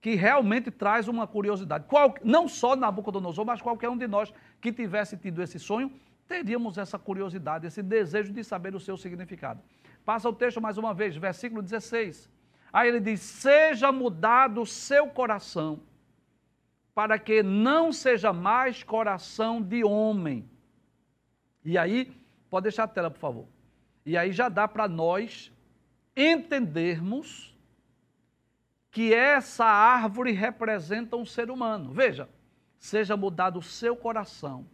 que 0.04 0.16
realmente 0.16 0.70
traz 0.70 1.08
uma 1.08 1.26
curiosidade. 1.26 1.86
Qual, 1.88 2.14
não 2.22 2.46
só 2.46 2.76
Nabucodonosor, 2.76 3.46
mas 3.46 3.62
qualquer 3.62 3.88
um 3.88 3.96
de 3.96 4.06
nós 4.06 4.30
que 4.60 4.70
tivesse 4.70 5.16
tido 5.16 5.42
esse 5.42 5.58
sonho, 5.58 5.90
teríamos 6.28 6.76
essa 6.76 6.98
curiosidade, 6.98 7.66
esse 7.66 7.82
desejo 7.82 8.30
de 8.30 8.44
saber 8.44 8.74
o 8.74 8.78
seu 8.78 8.98
significado. 8.98 9.62
Passa 10.04 10.28
o 10.28 10.32
texto 10.34 10.60
mais 10.60 10.76
uma 10.76 10.92
vez, 10.92 11.16
versículo 11.16 11.62
16. 11.62 12.30
Aí 12.70 12.86
ele 12.86 13.00
diz: 13.00 13.20
Seja 13.20 13.90
mudado 13.90 14.60
o 14.60 14.66
seu 14.66 15.06
coração, 15.06 15.80
para 16.94 17.18
que 17.18 17.42
não 17.42 17.90
seja 17.90 18.30
mais 18.30 18.82
coração 18.82 19.62
de 19.62 19.84
homem. 19.84 20.46
E 21.64 21.78
aí, 21.78 22.12
pode 22.50 22.64
deixar 22.64 22.84
a 22.84 22.88
tela, 22.88 23.10
por 23.10 23.20
favor. 23.20 23.46
E 24.04 24.18
aí 24.18 24.32
já 24.32 24.50
dá 24.50 24.68
para 24.68 24.86
nós 24.86 25.50
entendermos 26.14 27.53
que 28.94 29.12
essa 29.12 29.64
árvore 29.64 30.30
representa 30.30 31.16
um 31.16 31.26
ser 31.26 31.50
humano. 31.50 31.92
Veja, 31.92 32.28
seja 32.78 33.16
mudado 33.16 33.58
o 33.58 33.62
seu 33.62 33.96
coração, 33.96 34.68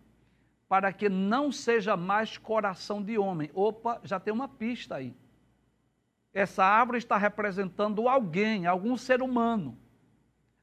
para 0.69 0.93
que 0.93 1.09
não 1.09 1.51
seja 1.51 1.97
mais 1.97 2.37
coração 2.37 3.03
de 3.03 3.17
homem. 3.17 3.51
Opa, 3.55 3.99
já 4.05 4.21
tem 4.21 4.31
uma 4.31 4.47
pista 4.47 4.97
aí. 4.97 5.17
Essa 6.35 6.63
árvore 6.63 6.99
está 6.99 7.17
representando 7.17 8.11
alguém, 8.11 8.67
algum 8.67 8.95
ser 8.95 9.23
humano. 9.23 9.79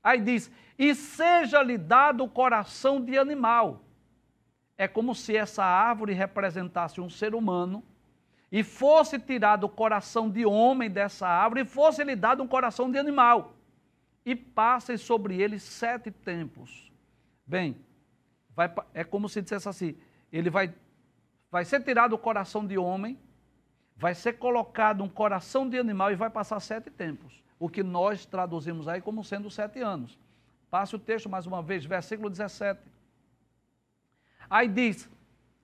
Aí 0.03 0.21
diz: 0.21 0.51
e 0.77 0.93
seja-lhe 0.93 1.79
dado 1.79 2.23
o 2.23 2.29
coração 2.29 3.03
de 3.03 3.17
animal. 3.17 3.81
É 4.77 4.87
como 4.87 5.15
se 5.15 5.35
essa 5.35 5.65
árvore 5.65 6.13
representasse 6.13 7.01
um 7.01 7.09
ser 7.09 7.33
humano 7.33 7.83
e 8.51 8.63
fosse 8.63 9.19
tirado 9.19 9.65
o 9.65 9.69
coração 9.69 10.29
de 10.29 10.45
homem 10.45 10.89
dessa 10.89 11.27
árvore, 11.27 11.61
e 11.61 11.65
fosse 11.65 12.03
lhe 12.03 12.15
dado 12.15 12.41
um 12.41 12.47
coração 12.47 12.89
de 12.89 12.97
animal, 12.97 13.53
e 14.25 14.35
passem 14.35 14.97
sobre 14.97 15.41
ele 15.41 15.59
sete 15.59 16.11
tempos. 16.11 16.91
Bem, 17.45 17.77
vai, 18.55 18.73
é 18.93 19.03
como 19.03 19.29
se 19.29 19.41
dissesse 19.41 19.67
assim: 19.67 19.95
ele 20.31 20.49
vai, 20.49 20.73
vai 21.51 21.65
ser 21.65 21.83
tirado 21.83 22.13
o 22.13 22.17
coração 22.17 22.65
de 22.65 22.77
homem, 22.77 23.19
vai 23.95 24.13
ser 24.13 24.33
colocado 24.33 25.03
um 25.03 25.09
coração 25.09 25.67
de 25.67 25.77
animal 25.77 26.11
e 26.11 26.15
vai 26.15 26.29
passar 26.29 26.59
sete 26.59 26.89
tempos. 26.89 27.43
O 27.59 27.67
que 27.69 27.81
nós 27.83 28.25
traduzimos 28.25 28.87
aí 28.87 29.01
como 29.01 29.23
sendo 29.23 29.49
sete 29.49 29.79
anos. 29.79 30.17
Passe 30.69 30.95
o 30.95 30.99
texto 30.99 31.29
mais 31.29 31.47
uma 31.47 31.61
vez, 31.61 31.85
versículo 31.85 32.29
17. 32.29 32.79
Aí 34.49 34.67
diz: 34.67 35.09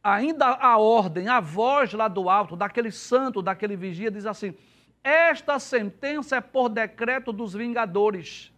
ainda 0.03 0.47
a 0.47 0.77
ordem, 0.77 1.29
a 1.29 1.39
voz 1.39 1.93
lá 1.93 2.07
do 2.07 2.29
alto, 2.29 2.55
daquele 2.55 2.91
santo, 2.91 3.41
daquele 3.41 3.77
vigia, 3.77 4.11
diz 4.11 4.25
assim: 4.25 4.53
Esta 5.01 5.57
sentença 5.57 6.35
é 6.35 6.41
por 6.41 6.67
decreto 6.67 7.31
dos 7.31 7.53
vingadores, 7.53 8.51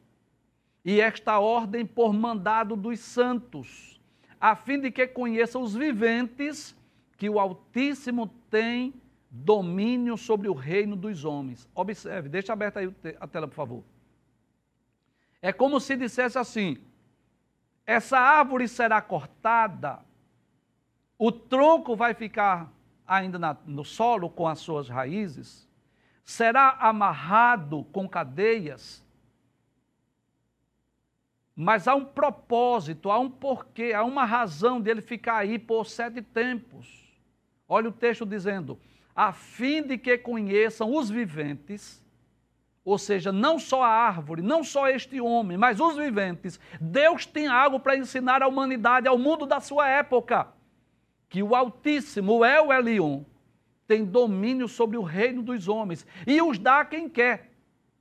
e 0.84 1.00
esta 1.00 1.40
ordem 1.40 1.86
por 1.86 2.12
mandado 2.12 2.76
dos 2.76 3.00
santos, 3.00 4.02
a 4.42 4.56
fim 4.56 4.80
de 4.80 4.90
que 4.90 5.06
conheçam 5.06 5.62
os 5.62 5.76
viventes 5.76 6.76
que 7.18 7.30
o 7.30 7.40
Altíssimo 7.40 8.28
tem 8.50 8.94
domínio 9.30 10.18
sobre 10.18 10.50
o 10.50 10.54
reino 10.54 10.96
dos 10.96 11.24
homens. 11.24 11.70
Observe, 11.76 12.28
deixa 12.28 12.54
aberta 12.54 12.80
aí 12.80 12.94
a 13.20 13.28
tela, 13.28 13.48
por 13.48 13.56
favor. 13.56 13.84
É 15.42 15.54
como 15.54 15.80
se 15.80 15.96
dissesse 15.96 16.40
assim: 16.40 16.78
essa 17.86 18.18
árvore 18.18 18.68
será 18.68 19.00
cortada 19.00 20.00
o 21.18 21.32
tronco 21.32 21.96
vai 21.96 22.14
ficar 22.14 22.72
ainda 23.08 23.38
na, 23.38 23.56
no 23.66 23.86
solo 23.86 24.30
com 24.30 24.48
as 24.48 24.60
suas 24.60 24.90
raízes, 24.90 25.68
será 26.24 26.72
amarrado 26.80 27.84
com 27.92 28.08
cadeias, 28.08 29.06
mas 31.56 31.88
há 31.88 31.96
um 31.96 32.04
propósito, 32.04 33.10
há 33.10 33.20
um 33.20 33.30
porquê, 33.30 33.94
há 33.94 34.04
uma 34.04 34.26
razão 34.26 34.82
dele 34.82 35.02
ficar 35.02 35.38
aí 35.38 35.58
por 35.58 35.86
sete 35.86 36.22
tempos. 36.22 37.06
Olha 37.68 37.90
o 37.90 37.94
texto 37.94 38.26
dizendo: 38.26 38.78
a 39.16 39.32
fim 39.32 39.82
de 39.82 39.98
que 39.98 40.18
conheçam 40.18 40.94
os 40.94 41.10
viventes 41.10 42.04
ou 42.86 43.00
seja, 43.00 43.32
não 43.32 43.58
só 43.58 43.82
a 43.82 43.90
árvore, 43.90 44.44
não 44.44 44.64
só 44.64 44.88
este 44.88 45.20
homem, 45.20 45.58
mas 45.58 45.80
os 45.80 45.98
viventes, 45.98 46.60
Deus 46.80 47.26
tem 47.26 47.48
algo 47.48 47.80
para 47.80 47.98
ensinar 47.98 48.44
à 48.44 48.48
humanidade, 48.48 49.08
ao 49.08 49.18
mundo 49.18 49.48
da 49.48 49.60
sua 49.60 49.90
época. 49.90 50.48
Que 51.30 51.42
o 51.44 51.56
Altíssimo, 51.56 52.40
o 52.40 52.46
El 52.46 52.72
Elion, 52.72 53.24
tem 53.88 54.04
domínio 54.04 54.68
sobre 54.68 54.98
o 54.98 55.04
reino 55.04 55.42
dos 55.42 55.68
homens 55.68 56.06
e 56.26 56.42
os 56.42 56.58
dá 56.58 56.82
a 56.82 56.86
quem 56.86 57.08
quer. 57.08 57.52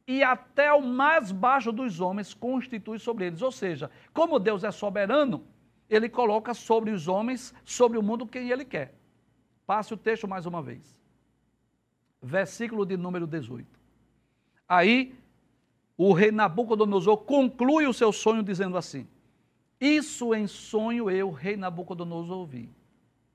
E 0.06 0.22
até 0.22 0.72
o 0.72 0.82
mais 0.82 1.32
baixo 1.32 1.72
dos 1.72 2.00
homens 2.00 2.34
constitui 2.34 2.98
sobre 2.98 3.26
eles. 3.26 3.40
Ou 3.40 3.50
seja, 3.50 3.90
como 4.12 4.38
Deus 4.38 4.62
é 4.62 4.70
soberano, 4.70 5.44
ele 5.88 6.08
coloca 6.08 6.52
sobre 6.52 6.90
os 6.90 7.08
homens, 7.08 7.54
sobre 7.64 7.98
o 7.98 8.02
mundo, 8.02 8.26
quem 8.26 8.50
ele 8.50 8.64
quer. 8.64 8.94
Passe 9.66 9.94
o 9.94 9.96
texto 9.96 10.28
mais 10.28 10.44
uma 10.44 10.62
vez. 10.62 10.98
Versículo 12.22 12.84
de 12.84 12.96
número 12.96 13.26
18. 13.26 13.66
Aí 14.68 15.14
o 15.96 16.12
rei 16.12 16.30
Nabucodonosor 16.30 17.18
conclui 17.18 17.86
o 17.86 17.92
seu 17.92 18.12
sonho 18.12 18.42
dizendo 18.42 18.76
assim: 18.76 19.06
Isso 19.80 20.34
em 20.34 20.46
sonho 20.46 21.10
eu, 21.10 21.30
rei 21.30 21.56
Nabucodonosor, 21.56 22.38
ouvi. 22.38 22.68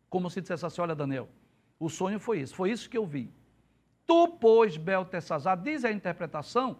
Como 0.09 0.29
se 0.29 0.41
dissesse 0.41 0.65
assim: 0.65 0.81
Olha, 0.81 0.95
Daniel, 0.95 1.29
o 1.79 1.89
sonho 1.89 2.19
foi 2.19 2.41
isso, 2.41 2.55
foi 2.55 2.71
isso 2.71 2.89
que 2.89 2.97
eu 2.97 3.05
vi. 3.05 3.31
Tu, 4.05 4.27
pois, 4.39 4.75
Beltesazar, 4.75 5.55
diz 5.61 5.85
a 5.85 5.91
interpretação, 5.91 6.77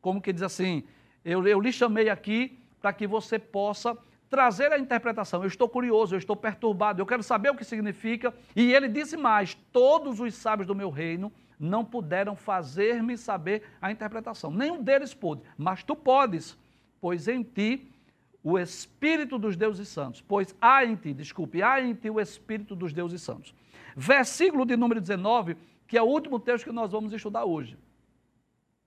como 0.00 0.20
que 0.20 0.32
diz 0.32 0.42
assim: 0.42 0.84
Eu, 1.24 1.46
eu 1.46 1.60
lhe 1.60 1.72
chamei 1.72 2.08
aqui 2.08 2.58
para 2.80 2.92
que 2.92 3.06
você 3.06 3.38
possa 3.38 3.96
trazer 4.30 4.72
a 4.72 4.78
interpretação. 4.78 5.42
Eu 5.42 5.48
estou 5.48 5.68
curioso, 5.68 6.14
eu 6.14 6.18
estou 6.18 6.36
perturbado, 6.36 7.02
eu 7.02 7.06
quero 7.06 7.22
saber 7.22 7.50
o 7.50 7.56
que 7.56 7.64
significa. 7.64 8.32
E 8.54 8.72
ele 8.72 8.88
disse 8.88 9.16
mais: 9.16 9.54
Todos 9.72 10.20
os 10.20 10.34
sábios 10.34 10.66
do 10.66 10.74
meu 10.74 10.90
reino 10.90 11.32
não 11.58 11.84
puderam 11.84 12.34
fazer-me 12.34 13.18
saber 13.18 13.64
a 13.82 13.90
interpretação. 13.90 14.50
Nenhum 14.50 14.82
deles 14.82 15.12
pôde, 15.12 15.42
mas 15.58 15.82
tu 15.82 15.94
podes, 15.94 16.56
pois 17.00 17.28
em 17.28 17.42
ti 17.42 17.92
o 18.42 18.58
Espírito 18.58 19.38
dos 19.38 19.56
deuses 19.56 19.88
santos. 19.88 20.20
Pois 20.20 20.54
há 20.60 20.84
em 20.84 20.96
ti, 20.96 21.12
desculpe, 21.12 21.62
há 21.62 21.80
em 21.80 21.94
ti 21.94 22.10
o 22.10 22.20
Espírito 22.20 22.74
dos 22.74 22.92
deuses 22.92 23.22
santos. 23.22 23.54
Versículo 23.96 24.64
de 24.64 24.76
número 24.76 25.00
19, 25.00 25.56
que 25.86 25.98
é 25.98 26.02
o 26.02 26.06
último 26.06 26.38
texto 26.38 26.64
que 26.64 26.72
nós 26.72 26.92
vamos 26.92 27.12
estudar 27.12 27.44
hoje. 27.44 27.76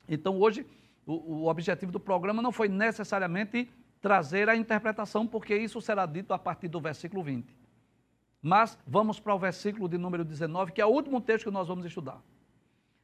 Então, 0.08 0.40
hoje, 0.40 0.66
o, 1.06 1.44
o 1.44 1.48
objetivo 1.48 1.92
do 1.92 2.00
programa 2.00 2.42
não 2.42 2.52
foi 2.52 2.68
necessariamente 2.68 3.70
trazer 4.02 4.50
a 4.50 4.56
interpretação, 4.56 5.26
porque 5.26 5.56
isso 5.56 5.80
será 5.82 6.06
dito 6.06 6.34
a 6.34 6.40
partir 6.40 6.68
do 6.68 6.80
versículo 6.80 7.24
20. 7.24 7.56
Mas 8.42 8.78
vamos 8.86 9.20
para 9.20 9.34
o 9.34 9.40
versículo 9.40 9.88
de 9.88 9.98
número 9.98 10.26
19, 10.26 10.74
que 10.74 10.82
é 10.82 10.86
o 10.86 10.90
último 10.90 11.22
texto 11.22 11.46
que 11.46 11.52
nós 11.52 11.68
vamos 11.68 11.86
estudar. 11.86 12.22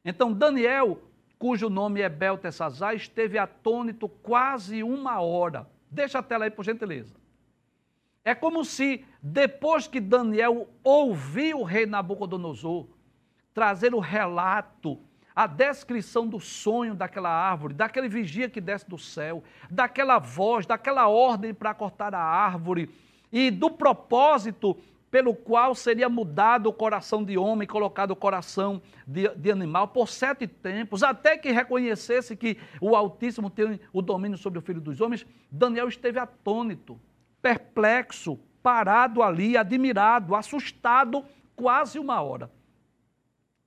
Então, 0.04 0.32
Daniel, 0.32 1.00
cujo 1.38 1.70
nome 1.70 2.02
é 2.02 2.08
Beltesazar, 2.08 2.94
esteve 2.94 3.38
atônito 3.38 4.08
quase 4.08 4.82
uma 4.82 5.20
hora. 5.20 5.66
Deixa 5.90 6.20
a 6.20 6.22
tela 6.22 6.44
aí, 6.44 6.50
por 6.50 6.64
gentileza. 6.64 7.14
É 8.24 8.34
como 8.34 8.64
se, 8.64 9.04
depois 9.22 9.86
que 9.86 10.00
Daniel 10.00 10.68
ouviu 10.84 11.60
o 11.60 11.64
rei 11.64 11.86
Nabucodonosor 11.86 12.86
trazer 13.52 13.94
o 13.94 13.98
relato, 13.98 15.00
a 15.34 15.46
descrição 15.46 16.26
do 16.26 16.38
sonho 16.38 16.94
daquela 16.94 17.30
árvore, 17.30 17.74
daquele 17.74 18.08
vigia 18.08 18.48
que 18.48 18.60
desce 18.60 18.88
do 18.88 18.98
céu, 18.98 19.42
daquela 19.70 20.18
voz, 20.18 20.66
daquela 20.66 21.08
ordem 21.08 21.54
para 21.54 21.74
cortar 21.74 22.14
a 22.14 22.22
árvore 22.22 22.90
e 23.32 23.50
do 23.50 23.70
propósito 23.70 24.76
pelo 25.10 25.34
qual 25.34 25.74
seria 25.74 26.08
mudado 26.08 26.68
o 26.68 26.72
coração 26.72 27.24
de 27.24 27.36
homem, 27.36 27.66
colocado 27.66 28.12
o 28.12 28.16
coração 28.16 28.80
de, 29.06 29.28
de, 29.34 29.50
animal 29.50 29.88
por 29.88 30.08
sete 30.08 30.46
tempos, 30.46 31.02
até 31.02 31.36
que 31.36 31.50
reconhecesse 31.50 32.36
que 32.36 32.56
o 32.80 32.94
Altíssimo 32.94 33.50
tem 33.50 33.80
o 33.92 34.00
domínio 34.00 34.38
sobre 34.38 34.58
o 34.58 34.62
Filho 34.62 34.80
dos 34.80 35.00
Homens, 35.00 35.26
Daniel 35.50 35.88
esteve 35.88 36.18
atônito, 36.18 37.00
perplexo, 37.42 38.38
parado 38.62 39.22
ali, 39.22 39.56
admirado, 39.56 40.34
assustado, 40.34 41.24
quase 41.56 41.98
uma 41.98 42.20
hora. 42.20 42.50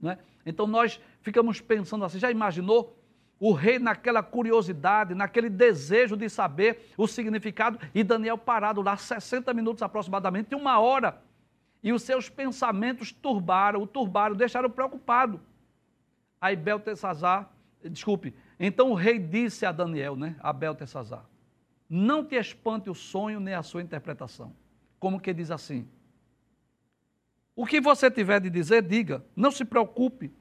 É? 0.06 0.18
Então 0.46 0.66
nós 0.66 1.00
ficamos 1.22 1.60
pensando 1.60 2.06
assim, 2.06 2.20
já 2.20 2.32
imaginou? 2.32 2.98
O 3.40 3.52
rei 3.52 3.78
naquela 3.78 4.24
curiosidade, 4.24 5.14
naquele 5.14 5.50
desejo 5.50 6.16
de 6.16 6.30
saber 6.30 6.94
o 6.98 7.06
significado, 7.08 7.78
e 7.94 8.02
Daniel 8.02 8.38
parado 8.38 8.82
lá 8.82 8.96
60 8.96 9.54
minutos 9.54 9.84
aproximadamente, 9.84 10.56
uma 10.56 10.80
hora, 10.80 11.22
e 11.84 11.92
os 11.92 12.02
seus 12.02 12.30
pensamentos 12.30 13.12
turbaram, 13.12 13.82
o 13.82 13.88
turbaram, 13.88 14.36
deixaram 14.36 14.70
preocupado. 14.70 15.42
Aí 16.40 16.56
Beltesazar, 16.56 17.52
desculpe, 17.84 18.34
então 18.60 18.92
o 18.92 18.96
rei 18.96 19.20
disse 19.20 19.66
a 19.66 19.72
Daniel, 19.72 20.16
né, 20.16 20.36
a 20.40 20.54
Beltesazar, 20.54 21.26
não 21.90 22.24
te 22.24 22.36
espante 22.36 22.90
o 22.90 22.96
sonho 22.96 23.40
nem 23.40 23.54
a 23.54 23.62
sua 23.62 23.82
interpretação. 23.82 24.56
Como 25.00 25.20
que 25.20 25.34
diz 25.34 25.52
assim? 25.52 25.88
O 27.56 27.66
que 27.66 27.82
você 27.82 28.10
tiver 28.10 28.40
de 28.40 28.50
dizer, 28.50 28.82
diga, 28.82 29.24
não 29.36 29.52
se 29.52 29.66
preocupe, 29.66 30.34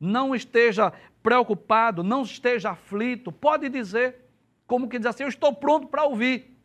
não 0.00 0.34
esteja 0.34 0.92
preocupado, 1.22 2.02
não 2.02 2.22
esteja 2.22 2.70
aflito, 2.70 3.32
pode 3.32 3.68
dizer, 3.68 4.24
como 4.66 4.88
que 4.88 4.98
diz 4.98 5.06
assim, 5.06 5.24
eu 5.24 5.28
estou 5.28 5.52
pronto 5.52 5.88
para 5.88 6.04
ouvir. 6.04 6.56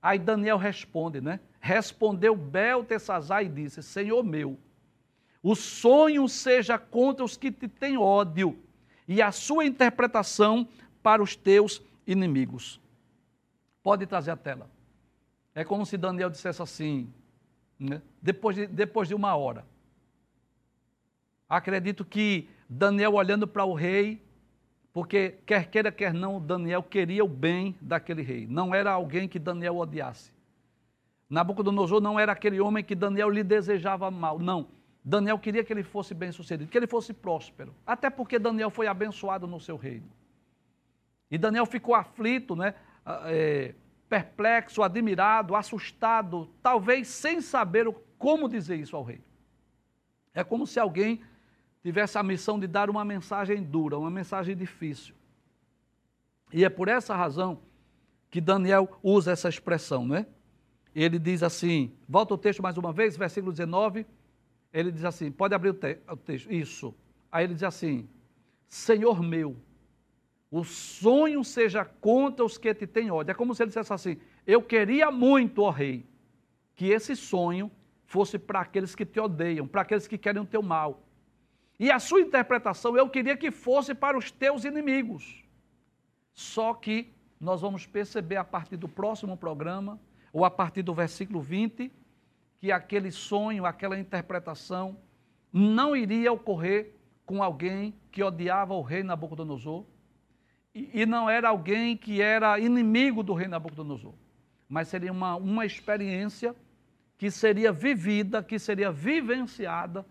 Aí 0.00 0.18
Daniel 0.18 0.58
responde, 0.58 1.20
né? 1.20 1.40
Respondeu 1.60 2.34
Beltesazar 2.34 3.44
e 3.44 3.48
disse: 3.48 3.82
Senhor 3.82 4.24
meu, 4.24 4.58
o 5.42 5.54
sonho 5.54 6.26
seja 6.26 6.78
contra 6.78 7.24
os 7.24 7.36
que 7.36 7.52
te 7.52 7.68
têm 7.68 7.98
ódio, 7.98 8.58
e 9.06 9.20
a 9.20 9.30
sua 9.30 9.64
interpretação 9.64 10.66
para 11.02 11.22
os 11.22 11.36
teus 11.36 11.82
inimigos. 12.06 12.80
Pode 13.82 14.06
trazer 14.06 14.30
a 14.30 14.36
tela. 14.36 14.70
É 15.54 15.64
como 15.64 15.84
se 15.84 15.96
Daniel 15.96 16.30
dissesse 16.30 16.62
assim, 16.62 17.12
né? 17.78 18.00
depois, 18.22 18.56
de, 18.56 18.66
depois 18.66 19.08
de 19.08 19.14
uma 19.14 19.34
hora. 19.36 19.64
Acredito 21.48 22.04
que 22.04 22.48
Daniel 22.68 23.14
olhando 23.14 23.48
para 23.48 23.64
o 23.64 23.74
rei, 23.74 24.22
porque 24.92 25.36
quer 25.44 25.68
queira, 25.68 25.90
quer 25.90 26.14
não, 26.14 26.40
Daniel 26.40 26.82
queria 26.82 27.24
o 27.24 27.28
bem 27.28 27.76
daquele 27.80 28.22
rei. 28.22 28.46
Não 28.46 28.74
era 28.74 28.92
alguém 28.92 29.28
que 29.28 29.38
Daniel 29.38 29.76
odiasse. 29.76 30.30
Nabucodonosor 31.30 32.00
não 32.00 32.18
era 32.18 32.32
aquele 32.32 32.60
homem 32.60 32.82
que 32.82 32.96
Daniel 32.96 33.30
lhe 33.30 33.44
desejava 33.44 34.10
mal, 34.10 34.40
não. 34.40 34.68
Daniel 35.02 35.38
queria 35.38 35.62
que 35.62 35.72
ele 35.72 35.84
fosse 35.84 36.12
bem 36.12 36.32
sucedido, 36.32 36.68
que 36.68 36.76
ele 36.76 36.88
fosse 36.88 37.14
próspero. 37.14 37.72
Até 37.86 38.10
porque 38.10 38.36
Daniel 38.36 38.68
foi 38.68 38.88
abençoado 38.88 39.46
no 39.46 39.60
seu 39.60 39.76
reino. 39.76 40.10
E 41.30 41.38
Daniel 41.38 41.64
ficou 41.64 41.94
aflito, 41.94 42.56
né? 42.56 42.74
É, 43.26 43.74
perplexo, 44.08 44.82
admirado, 44.82 45.54
assustado, 45.54 46.50
talvez 46.60 47.06
sem 47.06 47.40
saber 47.40 47.86
como 48.18 48.48
dizer 48.48 48.76
isso 48.76 48.96
ao 48.96 49.04
rei. 49.04 49.22
É 50.34 50.42
como 50.42 50.66
se 50.66 50.80
alguém 50.80 51.22
tivesse 51.80 52.18
a 52.18 52.22
missão 52.22 52.58
de 52.58 52.66
dar 52.66 52.90
uma 52.90 53.04
mensagem 53.04 53.62
dura, 53.62 53.96
uma 53.96 54.10
mensagem 54.10 54.56
difícil. 54.56 55.14
E 56.52 56.64
é 56.64 56.68
por 56.68 56.88
essa 56.88 57.14
razão 57.14 57.62
que 58.28 58.40
Daniel 58.40 58.98
usa 59.00 59.30
essa 59.30 59.48
expressão, 59.48 60.04
não 60.04 60.16
é? 60.16 60.26
Ele 60.94 61.18
diz 61.18 61.42
assim, 61.42 61.92
volta 62.08 62.34
o 62.34 62.38
texto 62.38 62.62
mais 62.62 62.76
uma 62.76 62.92
vez, 62.92 63.16
versículo 63.16 63.52
19, 63.52 64.06
ele 64.72 64.90
diz 64.90 65.04
assim, 65.04 65.30
pode 65.30 65.54
abrir 65.54 65.70
o, 65.70 65.74
te 65.74 65.98
o 66.08 66.16
texto, 66.16 66.52
isso. 66.52 66.94
Aí 67.30 67.44
ele 67.44 67.54
diz 67.54 67.62
assim, 67.62 68.08
Senhor 68.68 69.22
meu, 69.22 69.56
o 70.50 70.64
sonho 70.64 71.44
seja 71.44 71.84
contra 71.84 72.44
os 72.44 72.58
que 72.58 72.74
te 72.74 72.86
têm 72.86 73.10
ódio. 73.10 73.30
É 73.30 73.34
como 73.34 73.54
se 73.54 73.62
ele 73.62 73.68
dissesse 73.68 73.92
assim, 73.92 74.18
eu 74.46 74.62
queria 74.62 75.10
muito, 75.10 75.62
ó 75.62 75.70
rei, 75.70 76.04
que 76.74 76.88
esse 76.88 77.14
sonho 77.14 77.70
fosse 78.04 78.38
para 78.38 78.60
aqueles 78.60 78.94
que 78.94 79.06
te 79.06 79.20
odeiam, 79.20 79.68
para 79.68 79.82
aqueles 79.82 80.08
que 80.08 80.18
querem 80.18 80.42
o 80.42 80.46
teu 80.46 80.62
mal. 80.62 81.04
E 81.78 81.90
a 81.90 81.98
sua 81.98 82.20
interpretação, 82.20 82.96
eu 82.96 83.08
queria 83.08 83.36
que 83.36 83.50
fosse 83.50 83.94
para 83.94 84.18
os 84.18 84.30
teus 84.30 84.64
inimigos. 84.64 85.44
Só 86.34 86.74
que 86.74 87.12
nós 87.40 87.60
vamos 87.60 87.86
perceber 87.86 88.36
a 88.36 88.44
partir 88.44 88.76
do 88.76 88.88
próximo 88.88 89.36
programa 89.36 90.00
ou 90.32 90.44
a 90.44 90.50
partir 90.50 90.82
do 90.82 90.94
versículo 90.94 91.40
20, 91.40 91.90
que 92.58 92.70
aquele 92.70 93.10
sonho, 93.10 93.64
aquela 93.64 93.98
interpretação 93.98 94.96
não 95.52 95.96
iria 95.96 96.32
ocorrer 96.32 96.94
com 97.24 97.42
alguém 97.42 97.94
que 98.10 98.22
odiava 98.22 98.74
o 98.74 98.82
rei 98.82 99.02
Nabucodonosor 99.02 99.84
e, 100.74 101.02
e 101.02 101.06
não 101.06 101.28
era 101.28 101.48
alguém 101.48 101.96
que 101.96 102.20
era 102.20 102.58
inimigo 102.58 103.22
do 103.22 103.34
rei 103.34 103.48
Nabucodonosor, 103.48 104.14
mas 104.68 104.88
seria 104.88 105.10
uma, 105.10 105.36
uma 105.36 105.66
experiência 105.66 106.54
que 107.18 107.30
seria 107.30 107.72
vivida, 107.72 108.42
que 108.42 108.58
seria 108.58 108.90
vivenciada 108.90 110.06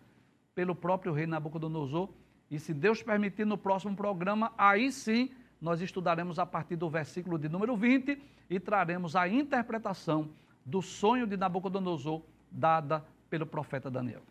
pelo 0.53 0.75
próprio 0.75 1.13
rei 1.13 1.25
Nabucodonosor. 1.25 2.09
E 2.51 2.59
se 2.59 2.73
Deus 2.73 3.01
permitir, 3.01 3.45
no 3.45 3.57
próximo 3.57 3.95
programa, 3.95 4.51
aí 4.57 4.91
sim 4.91 5.31
nós 5.61 5.81
estudaremos 5.81 6.39
a 6.39 6.45
partir 6.45 6.75
do 6.75 6.89
versículo 6.89 7.37
de 7.37 7.49
número 7.49 7.75
20 7.75 8.21
e 8.49 8.59
traremos 8.59 9.15
a 9.15 9.27
interpretação 9.27 10.29
do 10.65 10.81
sonho 10.81 11.27
de 11.27 11.35
Nabucodonosor 11.35 12.21
dada 12.49 13.03
pelo 13.29 13.45
profeta 13.45 13.89
Daniel. 13.89 14.21